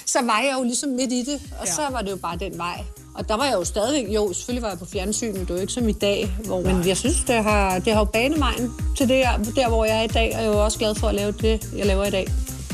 [0.06, 1.72] så var jeg jo ligesom midt i det, og ja.
[1.72, 2.84] så var det jo bare den vej.
[3.14, 5.54] Og der var jeg jo stadigvæk, jo, selvfølgelig var jeg på fjernsyn, men det var
[5.54, 6.36] jo ikke som i dag.
[6.44, 9.24] Hvor, men jeg synes, det har, det har jo banevejen til det,
[9.56, 11.32] der, hvor jeg er i dag, og jeg er jo også glad for at lave
[11.32, 12.26] det, jeg laver i dag.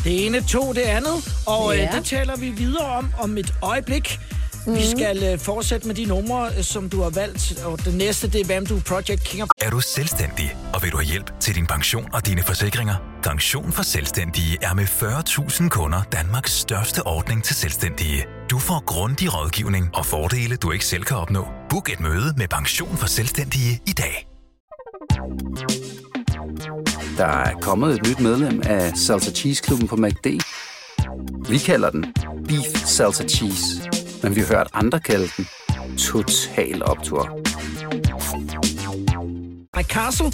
[0.05, 1.76] Det ene tog det andet, og.
[1.76, 1.87] Ja.
[1.87, 4.18] øh, det taler vi videre om om et øjeblik.
[4.66, 4.74] Mm.
[4.74, 8.30] Vi skal øh, fortsætte med de numre, øh, som du har valgt, og det næste,
[8.30, 9.48] det er Vamdu Project King of...
[9.61, 12.94] Er du selvstændig, og vil du have hjælp til din pension og dine forsikringer?
[13.22, 18.26] Pension for Selvstændige er med 40.000 kunder Danmarks største ordning til selvstændige.
[18.50, 21.46] Du får grundig rådgivning og fordele, du ikke selv kan opnå.
[21.70, 24.26] Book et møde med Pension for Selvstændige i dag.
[27.16, 30.26] Der er kommet et nyt medlem af Salsa Cheese Klubben på MACD.
[31.48, 32.06] Vi kalder den
[32.48, 33.90] Beef Salsa Cheese,
[34.22, 35.46] men vi har hørt andre kalde den
[35.98, 36.82] Total
[39.82, 40.32] Castle.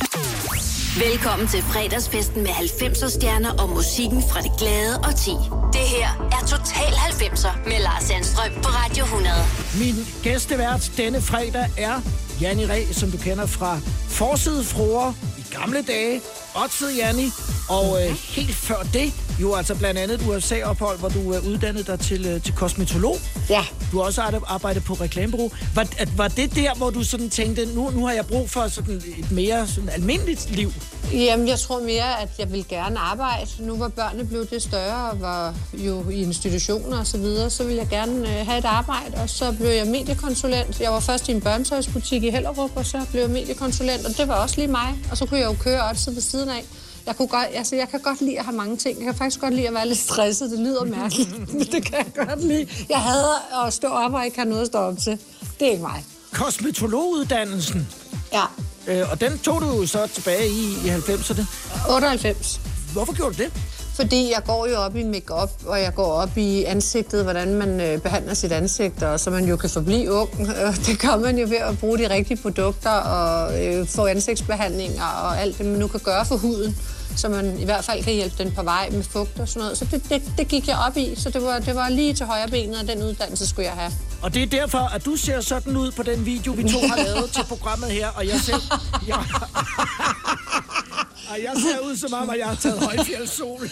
[1.10, 5.34] Velkommen til fredagsfesten med 90'er stjerner og musikken fra det glade og ti.
[5.76, 9.34] Det her er Total 90'er med Lars Sandstrøm på Radio 100.
[9.82, 11.96] Min gæstevært denne fredag er
[12.40, 13.78] Janni Ræ, som du kender fra
[14.08, 16.20] Forside Fruer i gamle dage.
[16.64, 17.30] Otted Janni.
[17.68, 21.86] Og øh, helt før det, jo altså blandt andet et USA-ophold, hvor du er uddannet
[21.86, 23.16] dig til, øh, til kosmetolog.
[23.50, 23.64] Ja.
[23.92, 25.50] Du har også arbejdet- på reklamebureau.
[25.74, 28.68] Var, at, var det der, hvor du sådan tænkte, nu, nu har jeg brug for
[28.68, 30.72] sådan et mere sådan almindeligt liv?
[31.12, 33.46] Jamen, jeg tror mere, at jeg vil gerne arbejde.
[33.58, 37.64] Nu hvor børnene blev det større og var jo i institutioner og så videre, så
[37.64, 39.14] vil jeg gerne øh, have et arbejde.
[39.22, 40.80] Og så blev jeg mediekonsulent.
[40.80, 44.28] Jeg var først i en børnetøjsbutik i Hellerup, og så blev jeg mediekonsulent, og det
[44.28, 44.94] var også lige mig.
[45.10, 46.64] Og så kunne jeg jo køre også ved siden af.
[47.06, 48.98] Jeg, kunne godt, altså, jeg kan godt lide at have mange ting.
[48.98, 50.50] Jeg kan faktisk godt lide at være lidt stresset.
[50.50, 52.68] Det lyder mærkeligt, men det kan jeg godt lide.
[52.88, 55.18] Jeg hader at stå op og ikke have noget at stå op til.
[55.60, 56.04] Det er ikke mig.
[56.32, 57.88] Kosmetologuddannelsen.
[58.32, 58.44] Ja.
[58.86, 61.42] Øh, og den tog du så tilbage i, i 90'erne.
[61.90, 62.60] 98.
[62.92, 63.52] Hvorfor gjorde du det?
[63.96, 67.80] Fordi jeg går jo op i makeup og jeg går op i ansigtet, hvordan man
[67.80, 70.30] øh, behandler sit ansigt, og så man jo kan forblive ung.
[70.40, 75.04] Øh, Det gør man jo ved at bruge de rigtige produkter og øh, få ansigtsbehandlinger
[75.04, 76.76] og alt det, man nu kan gøre for huden,
[77.16, 79.78] så man i hvert fald kan hjælpe den på vej med fugt og sådan noget.
[79.78, 82.26] Så det, det, det gik jeg op i, så det var, det var lige til
[82.26, 83.92] højre benet, og den uddannelse skulle jeg have.
[84.22, 86.96] Og det er derfor, at du ser sådan ud på den video, vi to har
[86.96, 88.62] lavet til programmet her, og jeg selv...
[89.08, 89.16] Jeg,
[91.30, 93.70] og jeg ser ud som om, at jeg har taget højfjeldssol.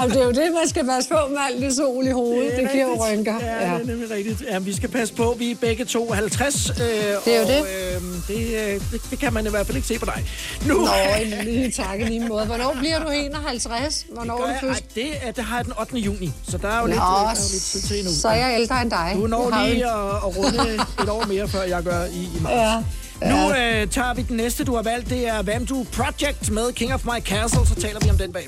[0.00, 2.52] Jamen, det er jo det, man skal passe på med alt det sol i hovedet.
[2.52, 3.34] Det, det giver jo rynker.
[3.40, 4.42] Ja, det er nemlig rigtigt.
[4.50, 5.34] Ja, vi skal passe på.
[5.38, 6.70] Vi er begge to 50.
[6.70, 6.88] Øh, Det
[7.26, 7.60] er jo og, det.
[7.60, 9.00] Øh, det, det.
[9.10, 10.24] Det kan man i hvert fald ikke se på dig.
[10.66, 10.88] Nu, Nå,
[11.22, 12.44] en lige tak i lige måde.
[12.46, 14.06] Hvornår bliver du 51?
[14.12, 14.80] Hvornår Gør er du først?
[14.80, 15.96] Ej, det, er, det har jeg den 8.
[15.98, 18.12] juni, så der er jo Nå, lidt, der er jo lidt tid til endnu.
[18.14, 19.12] så er jeg ældre end dig.
[19.16, 22.40] Du når har lige at, at runde et år mere, før jeg gør i, i
[22.42, 22.54] marts.
[22.54, 22.82] Ja.
[23.22, 25.10] Nu øh, tager vi den næste, du har valgt.
[25.10, 27.66] Det er Vamdu Project med King of My Castle.
[27.66, 28.46] Så taler vi om den bag.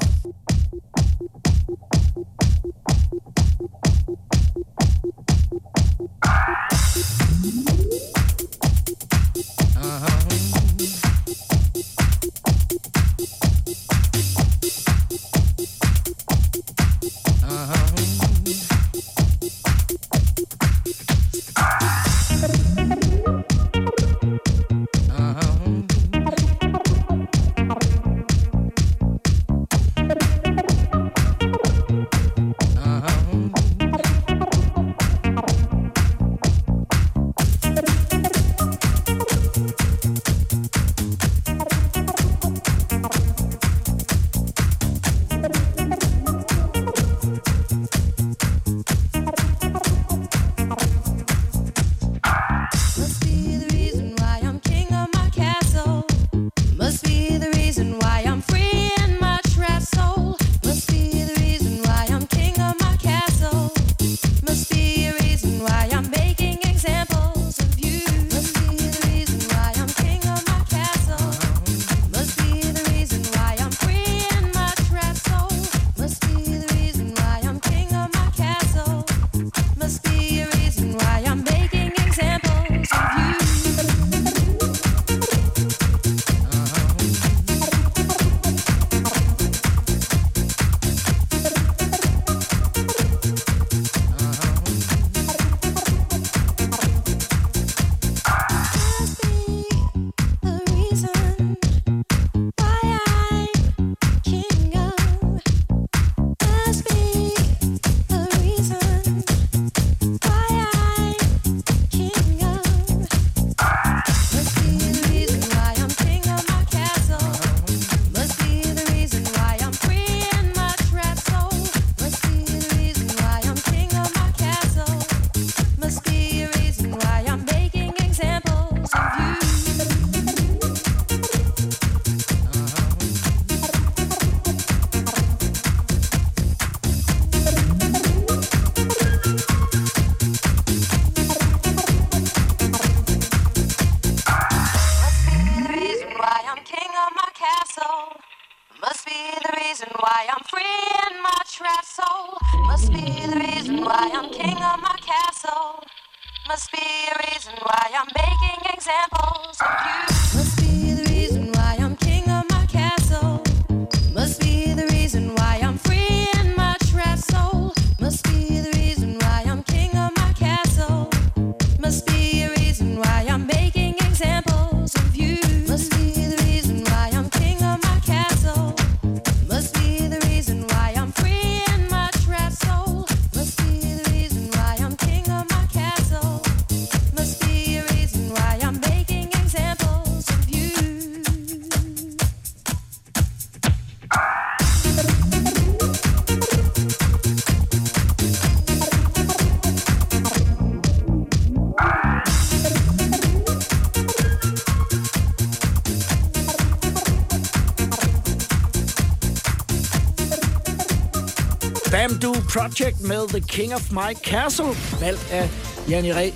[211.91, 214.67] Bamboo Project med The King of My Castle,
[215.01, 215.51] valgt af
[215.89, 216.31] Janni Ræ.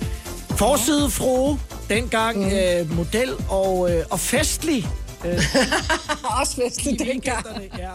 [0.49, 2.51] Forside frue, dengang mm.
[2.51, 4.87] øh, model og, øh, og festlig.
[5.25, 5.33] Øh,
[6.39, 7.45] Også festlig dengang.
[7.77, 7.89] ja.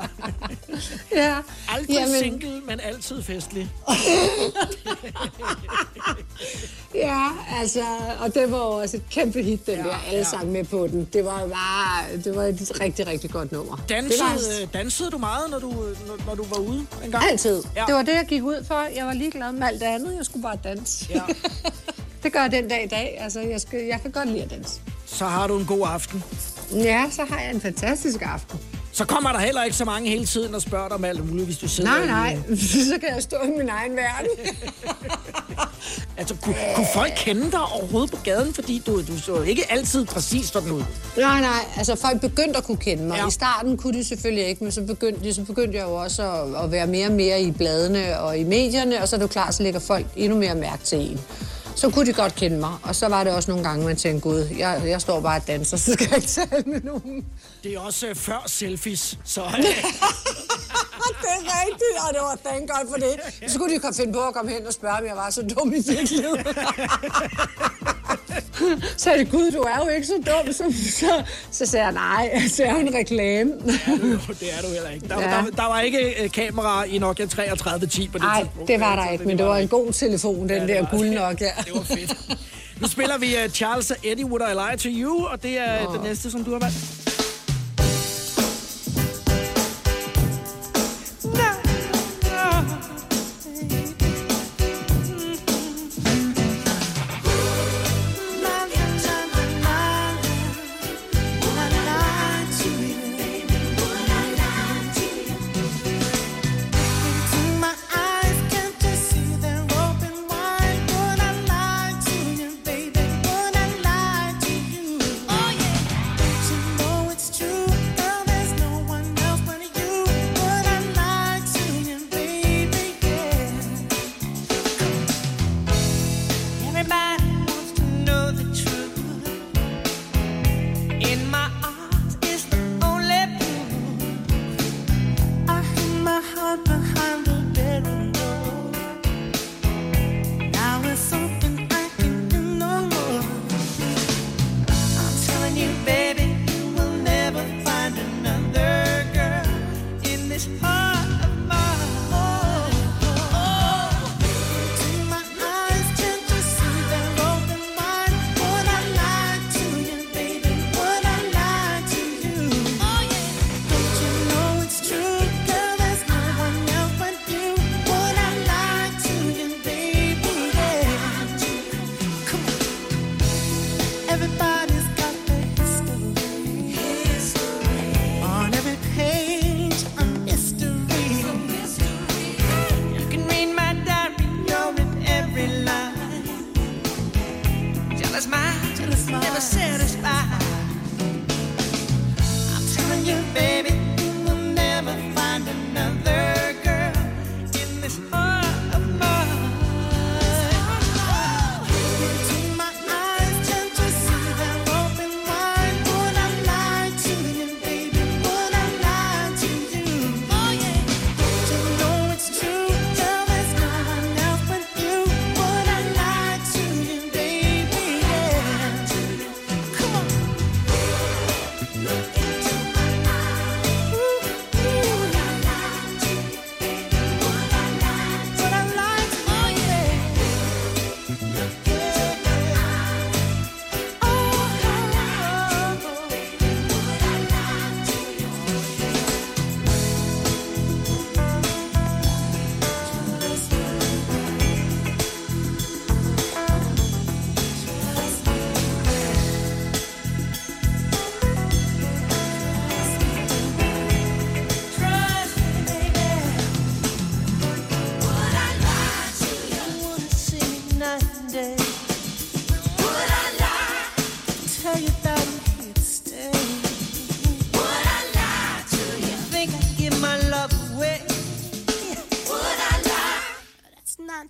[1.15, 1.37] Ja.
[1.69, 2.19] Aldrig Jamen.
[2.19, 3.71] single, men altid festlig.
[6.95, 7.29] Ja,
[7.61, 7.85] altså,
[8.21, 10.05] og det var også et kæmpe hit, den ja, der.
[10.07, 10.25] Alle ja.
[10.25, 11.09] sang med på den.
[11.13, 13.85] Det var bare, det var et rigtig, rigtig godt nummer.
[13.89, 17.25] Dansede, var, dansede du meget, når du, når, når du var ude en gang?
[17.31, 17.63] altid.
[17.77, 17.85] Ja.
[17.87, 18.89] Det var det, jeg gik ud for.
[18.97, 20.17] Jeg var ligeglad med alt det andet.
[20.17, 21.07] Jeg skulle bare danse.
[21.11, 21.23] Ja.
[22.23, 23.19] det gør jeg den dag i dag.
[23.21, 24.81] Altså, jeg, skal, jeg kan godt lide at danse.
[25.07, 26.25] Så har du en god aften.
[26.73, 28.59] Ja, så har jeg en fantastisk aften.
[28.99, 31.47] Så kommer der heller ikke så mange hele tiden og spørger dig om alt muligt,
[31.47, 32.57] hvis du sidder Nej, i- nej.
[32.91, 34.29] så kan jeg stå i min egen verden.
[36.17, 38.55] Altså, kunne, kunne folk kende dig overhovedet på gaden?
[38.55, 40.83] Fordi du, du så ikke altid præcis sådan ud.
[41.17, 41.65] Nej, nej.
[41.77, 43.17] Altså, folk begyndte at kunne kende mig.
[43.17, 43.27] Ja.
[43.29, 46.23] I starten kunne de selvfølgelig ikke, men så begyndte, de, så begyndte jeg jo også
[46.33, 49.23] at, at være mere og mere i bladene og i medierne, og så er det
[49.23, 51.21] jo klart, så lægger folk endnu mere mærke til en.
[51.79, 54.29] Så kunne de godt kende mig, og så var det også nogle gange, man tænkte,
[54.29, 57.27] gud, jeg, jeg står bare og danser, så skal jeg ikke tale med nogen.
[57.63, 59.43] Det er også øh, før selfies, så...
[59.45, 59.53] Øh,
[61.23, 63.21] det er rigtigt, og det var thank God for det.
[63.49, 65.73] Så skulle de finde på at komme hen og spørge, om jeg var så dum
[65.73, 66.47] i virkeligheden.
[68.97, 70.53] så sagde de, gud, du er jo ikke så dum.
[70.53, 73.51] Så, så, så sagde jeg, nej, det er jo en reklame.
[74.41, 75.09] det er du heller ikke.
[75.09, 75.27] Der, Ja.
[75.31, 78.69] der, der var ikke øh, kamera i Nokia 3310 på det Nej, tidspunkt.
[78.69, 81.41] det var der ikke, men det var en god telefon, den Ja, der guld nok,
[81.41, 81.51] ja.
[81.65, 82.39] Det var fedt.
[82.81, 85.87] Nu spiller vi uh, Charles og Eddie, Would I Lie to You, og det er
[85.87, 85.95] oh.
[85.95, 87.18] det næste, som du har valgt.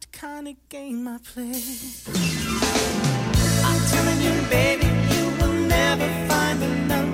[0.01, 1.63] The kind of game I play.
[3.65, 7.08] I'm telling you, baby, you will never find another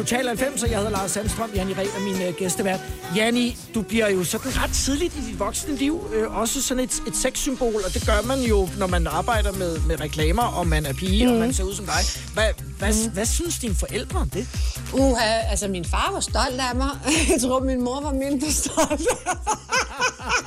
[0.00, 1.50] Total 90, og jeg hedder Lars Sandstrøm.
[1.54, 2.80] Janni Reh er min øh, gæstevært.
[3.16, 7.02] Janni, du bliver jo sådan ret tidligt i dit voksne liv øh, også sådan et,
[7.06, 10.86] et sexsymbol, og det gør man jo, når man arbejder med, med reklamer, og man
[10.86, 11.32] er pige, mm.
[11.32, 11.94] og man ser ud som dig.
[12.34, 12.44] Hvad,
[12.78, 13.12] hvad, mm.
[13.12, 14.48] hvad synes dine forældre om det?
[14.92, 16.90] Uha, altså min far var stolt af mig.
[17.32, 19.08] Jeg tror, min mor var mindre stolt.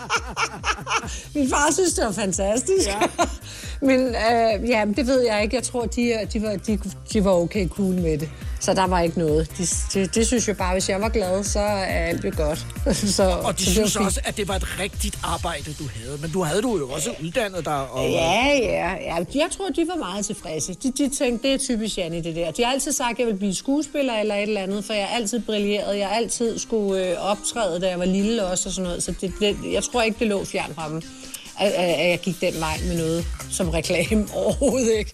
[1.36, 2.88] min far synes, det var fantastisk.
[2.88, 2.99] Ja.
[3.88, 5.56] Men øh, ja, det ved jeg ikke.
[5.56, 6.80] Jeg tror, de, de, var, de,
[7.14, 8.30] de var okay cool med det.
[8.64, 9.57] Så der var ikke noget.
[9.57, 12.66] De, de, det synes jeg bare, hvis jeg var glad, så er alt jo godt.
[13.18, 16.18] så, Og de så synes også, at det var et rigtigt arbejde, du havde.
[16.22, 17.89] Men du havde du jo også uddannet dig.
[17.89, 19.16] Og, Ja, ja, ja.
[19.16, 20.74] Jeg tror, de var meget tilfredse.
[20.74, 22.51] De, de tænkte, det er typisk Janne, det der.
[22.51, 25.05] De har altid sagt, at jeg vil blive skuespiller eller et eller andet, for jeg
[25.07, 25.97] har altid brilleret.
[25.97, 29.03] Jeg altid skulle øh, optræde, da jeg var lille også og sådan noget.
[29.03, 31.01] Så det, det, jeg tror ikke, det lå fjern fra dem,
[31.59, 35.11] at, at at jeg gik den vej med noget som reklame overhovedet ikke.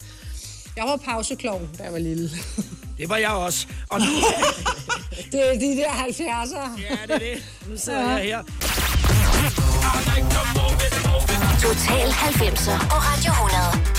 [0.76, 2.30] Jeg var pauseklovn, da jeg var lille.
[3.00, 3.68] Det var jeg også.
[3.90, 4.06] Og nu...
[5.32, 6.82] det er de der 70'ere.
[6.82, 7.44] Ja, det er det.
[7.70, 8.44] Nu sidder jeg her.
[11.62, 13.99] Total 90'er på Radio 100.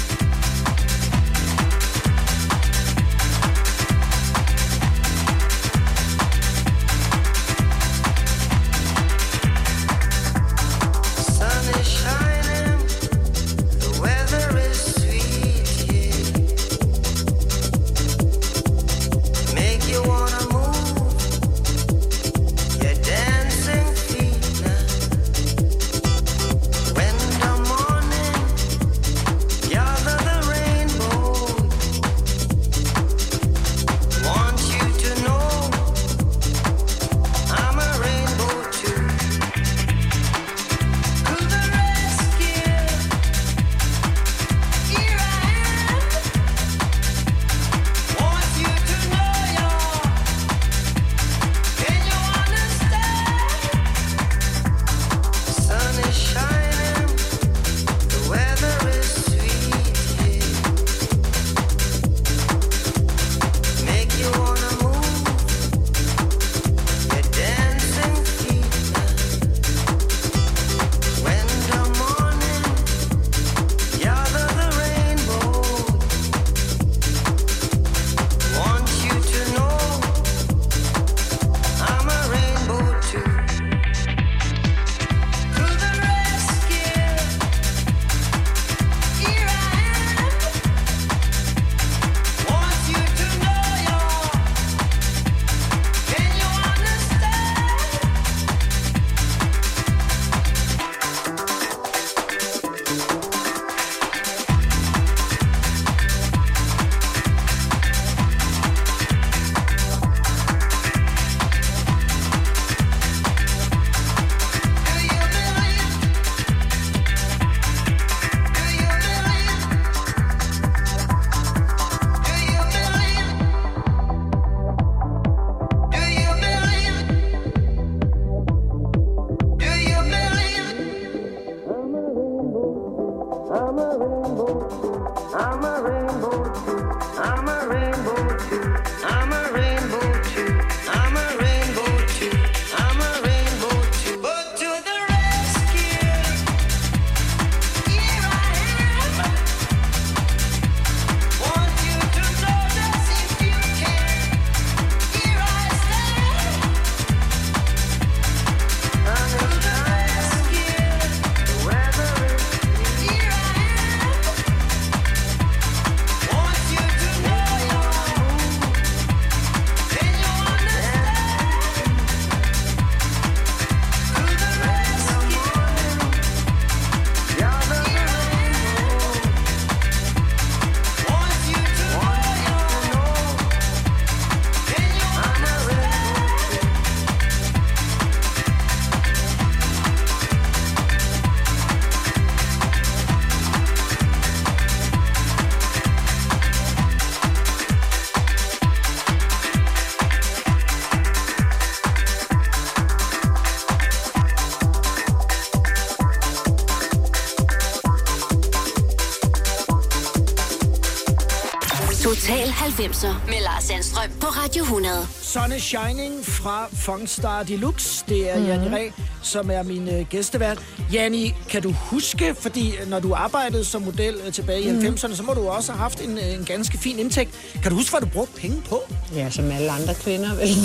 [212.90, 215.06] 90'er med Lars Sandstrøm på Radio 100.
[215.22, 218.04] Sun is Shining fra Funkstar Deluxe.
[218.08, 218.46] Det er mm.
[218.46, 218.88] Janni Ræ,
[219.22, 220.58] som er min øh, gæstevert.
[220.92, 224.86] Janni, kan du huske, fordi øh, når du arbejdede som model øh, tilbage i Mhm.
[224.86, 227.30] 90'erne, så må du også have haft en, øh, en ganske fin indtægt.
[227.62, 228.82] Kan du huske, hvad du brugte penge på?
[229.14, 230.48] Ja, som alle andre kvinder, vel?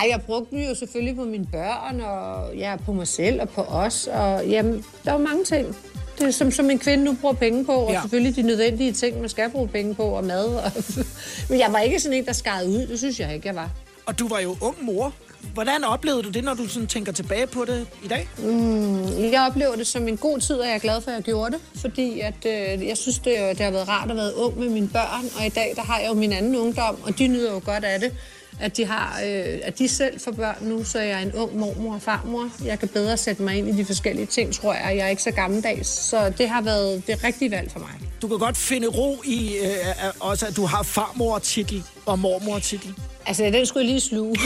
[0.00, 3.48] Ej, jeg brugte dem jo selvfølgelig på mine børn, og ja, på mig selv og
[3.48, 4.06] på os.
[4.12, 5.76] Og jamen, der var mange ting.
[6.18, 8.00] Det er som, som en kvinde nu bruger penge på, og Ja.
[8.00, 10.44] selvfølgelig de nødvendige ting, man skal bruge penge på, og mad.
[10.46, 10.72] Og
[11.50, 12.86] Men jeg var ikke sådan en, der skar ud.
[12.86, 13.70] Det synes jeg ikke, jeg var.
[14.06, 15.12] Og du var jo ung mor.
[15.54, 18.28] Hvordan oplevede du det, når du sådan tænker tilbage på det i dag?
[18.38, 19.02] Mm,
[19.32, 21.52] jeg oplever det som en god tid, og jeg er glad for, at jeg gjorde
[21.52, 21.60] det.
[21.80, 24.88] Fordi at, øh, jeg synes, det, det har været rart at være ung med mine
[24.88, 25.24] børn.
[25.40, 27.84] Og i dag, der har jeg jo min anden ungdom, og de nyder jo godt
[27.84, 28.12] af det.
[28.60, 31.56] At de, har, øh, at de selv får børn nu, så jeg er en ung
[31.56, 32.50] mormor og farmor.
[32.64, 34.96] Jeg kan bedre sætte mig ind i de forskellige ting, tror jeg.
[34.96, 37.90] Jeg er ikke så gammeldags, så det har været det rigtige valg for mig.
[38.22, 42.94] Du kan godt finde ro i, øh, øh, også at du har farmor-titel og mormor-titel.
[43.26, 44.36] Altså, den skulle jeg lige sluge.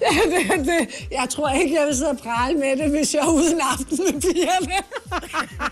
[0.00, 3.30] det, det, jeg tror ikke, jeg vil sidde og prale med det, hvis jeg er
[3.30, 4.74] ude en aften med pigerne.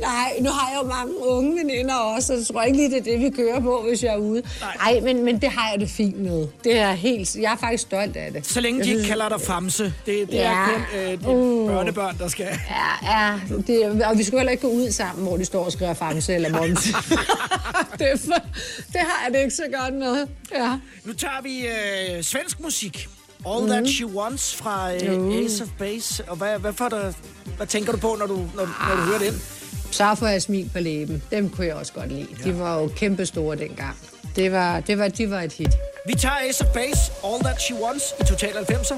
[0.00, 2.98] Nej, nu har jeg jo mange unge veninder også, så jeg tror ikke lige, det
[2.98, 4.42] er det, vi kører på, hvis jeg er ude.
[4.60, 6.46] Nej, men, men det har jeg det fint med.
[6.64, 8.46] Det er helt, jeg er faktisk stolt af det.
[8.46, 9.84] Så længe de ikke kalder dig Famse.
[9.84, 10.52] Det, det Ja.
[10.52, 11.70] er kun øh, de Uh.
[11.70, 12.46] børnebørn, der skal...
[12.46, 15.72] Ja, ja det, og vi skal heller ikke gå ud sammen, hvor de står og
[15.72, 16.84] skriver Famse eller Moms.
[17.98, 18.32] det, er for,
[18.92, 20.26] det har jeg det ikke så godt med.
[20.54, 20.76] Ja.
[21.04, 23.08] Nu tager vi øh, svensk musik.
[23.48, 23.68] All mm.
[23.70, 25.34] That She Wants fra øh, Uh.
[25.44, 26.24] Ace of Base.
[26.28, 27.12] Og hvad, hvad, får der,
[27.56, 29.42] hvad tænker du på, når du, når, når du hører den?
[29.90, 31.22] Så får jeg smil på læben.
[31.30, 32.26] Dem kunne jeg også godt lide.
[32.44, 32.50] Ja.
[32.50, 33.96] De var jo kæmpe store dengang.
[34.36, 35.70] Det var, det var, de var et hit.
[36.06, 38.94] Vi tager Ace of Base, All That She Wants i Total 90'er.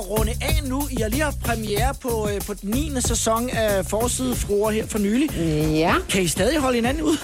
[0.00, 0.82] At, runde af nu.
[0.90, 3.00] I har lige haft premiere på, øh, på den 9.
[3.00, 5.30] sæson af Forside Fruer her for nylig.
[5.74, 5.94] Ja.
[6.08, 7.16] Kan I stadig holde hinanden ud?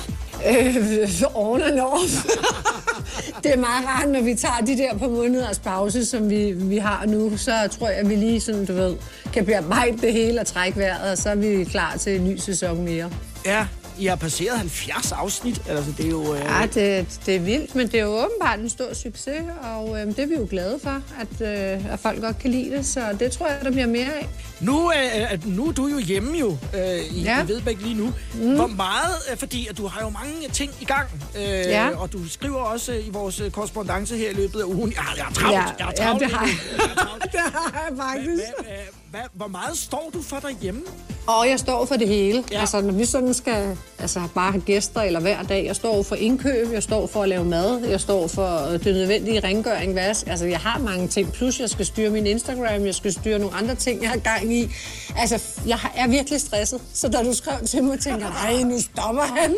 [0.49, 2.25] Øh, on and off.
[3.43, 6.77] det er meget rart, når vi tager de der par måneders pause, som vi, vi
[6.77, 8.97] har nu, så tror jeg, at vi lige sådan, du ved,
[9.33, 12.37] kan bearbejde det hele og trække vejret, og så er vi klar til en ny
[12.37, 13.11] sæson mere.
[13.47, 13.67] Ja,
[13.99, 15.63] I har passeret 70 afsnit.
[15.69, 16.35] Altså, det er jo...
[16.35, 16.41] Øh...
[16.41, 20.07] Ja, det, det er vildt, men det er jo åbenbart en stor succes, og øh,
[20.07, 23.01] det er vi jo glade for, at, øh, at folk godt kan lide det, så
[23.21, 24.29] det tror jeg, der bliver mere af.
[24.61, 26.81] Nu, øh, at nu er du jo hjemme jo øh,
[27.17, 27.37] i, Ja.
[27.37, 27.45] ja.
[27.45, 28.13] i Vedbæk lige nu.
[28.35, 28.55] Mm.
[28.55, 31.89] Hvor meget, øh, fordi at du har jo mange ting i gang, øh, Ja.
[31.97, 34.93] og du skriver også øh, i vores øh, korrespondence her i løbet af ugen.
[34.93, 37.33] Jeg, jeg er travlt, Ja, jeg er ja, travlt det lige har jeg.
[37.33, 38.43] det har jeg faktisk.
[38.59, 38.75] Hvad,
[39.11, 40.83] hvad, hvor meget står du for derhjemme?
[41.27, 42.45] Og jeg står for det hele.
[42.53, 42.61] Ja.
[42.61, 45.65] Altså, når vi sådan skal altså, bare have gæster eller hver dag.
[45.67, 48.49] Jeg står for indkøb, jeg står for at lave mad, jeg står for
[48.85, 50.27] det nødvendige rengøring, vask.
[50.27, 51.33] Altså, jeg har mange ting.
[51.33, 54.55] Plus, jeg skal styre min Instagram, jeg skal styre nogle andre ting, jeg har gang
[54.55, 54.71] i.
[55.19, 56.81] Altså, jeg er virkelig stresset.
[56.95, 59.55] Så da du skrev til mig, tænkte jeg, nej, nu stopper han.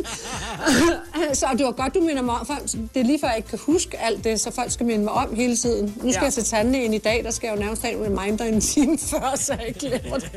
[1.34, 2.46] så det var godt, du minder mig om.
[2.46, 2.54] For
[2.94, 5.12] det er lige før, jeg ikke kan huske alt det, så folk skal minde mig
[5.12, 5.94] om hele tiden.
[6.02, 6.24] Nu skal Ja.
[6.24, 8.98] jeg til tandlægen i dag, der skal jeg jo nærmest have en reminder en time
[9.10, 10.30] før, så jeg ikke glemmer det.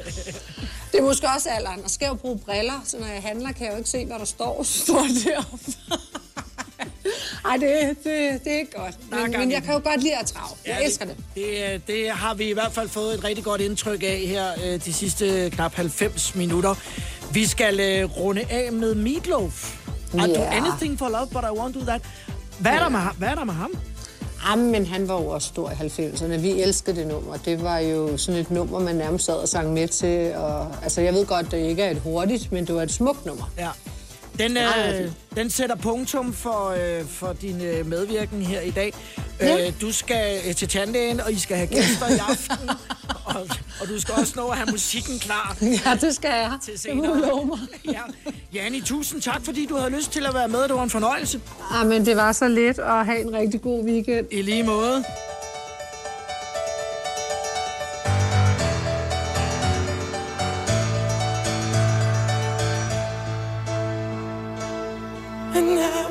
[0.92, 1.84] Det er måske også alderen.
[1.84, 4.06] Og skal jeg jo bruge briller, så når jeg handler, kan jeg jo ikke se,
[4.06, 4.64] hvad der står.
[4.64, 5.66] Så står det deroppe.
[7.46, 8.96] Ej, det, det, det er ikke godt.
[9.12, 10.50] Men, men jeg kan jo godt lide at trave.
[10.66, 11.16] Jeg Ja, elsker det.
[11.36, 14.86] Det, det har vi i hvert fald fået et rigtig godt indtryk af her øh,
[14.86, 16.76] de sidste knap 90 minutter.
[17.34, 19.78] Vi skal øh, runde af med Meatloaf.
[20.14, 22.02] I do anything for love, but I won't do that.
[22.60, 23.72] Hvad er, der med, hvad er der med ham?
[24.50, 26.38] Jamen, men han var jo også stor i 90'erne.
[26.40, 27.38] Vi elskede det nummer.
[27.38, 30.36] Det var jo sådan et nummer, man nærmest sad og sang med til.
[30.36, 33.26] Og, altså, jeg ved godt, det ikke er et hurtigt, men det var et smukt
[33.26, 33.52] nummer.
[33.58, 33.70] Ja.
[34.42, 38.94] Den, øh, den sætter punktum for, øh, for din øh, medvirken her i dag.
[39.40, 39.68] Ja.
[39.68, 42.70] Øh, du skal øh, til tandlægen, og I skal have gæster i aften.
[43.36, 43.48] og,
[43.82, 45.58] og du skal også nå at have musikken klar.
[45.62, 46.52] Ja, det skal jeg.
[46.64, 47.46] Til Det senere.
[47.46, 47.60] mig.
[47.96, 48.02] ja.
[48.54, 50.62] Janni, tusind tak, fordi du havde lyst til at være med.
[50.62, 51.42] Det var en fornøjelse.
[51.72, 54.28] Ah, men det var så let at have en rigtig god weekend.
[54.32, 55.04] I lige måde.
[65.62, 66.11] And I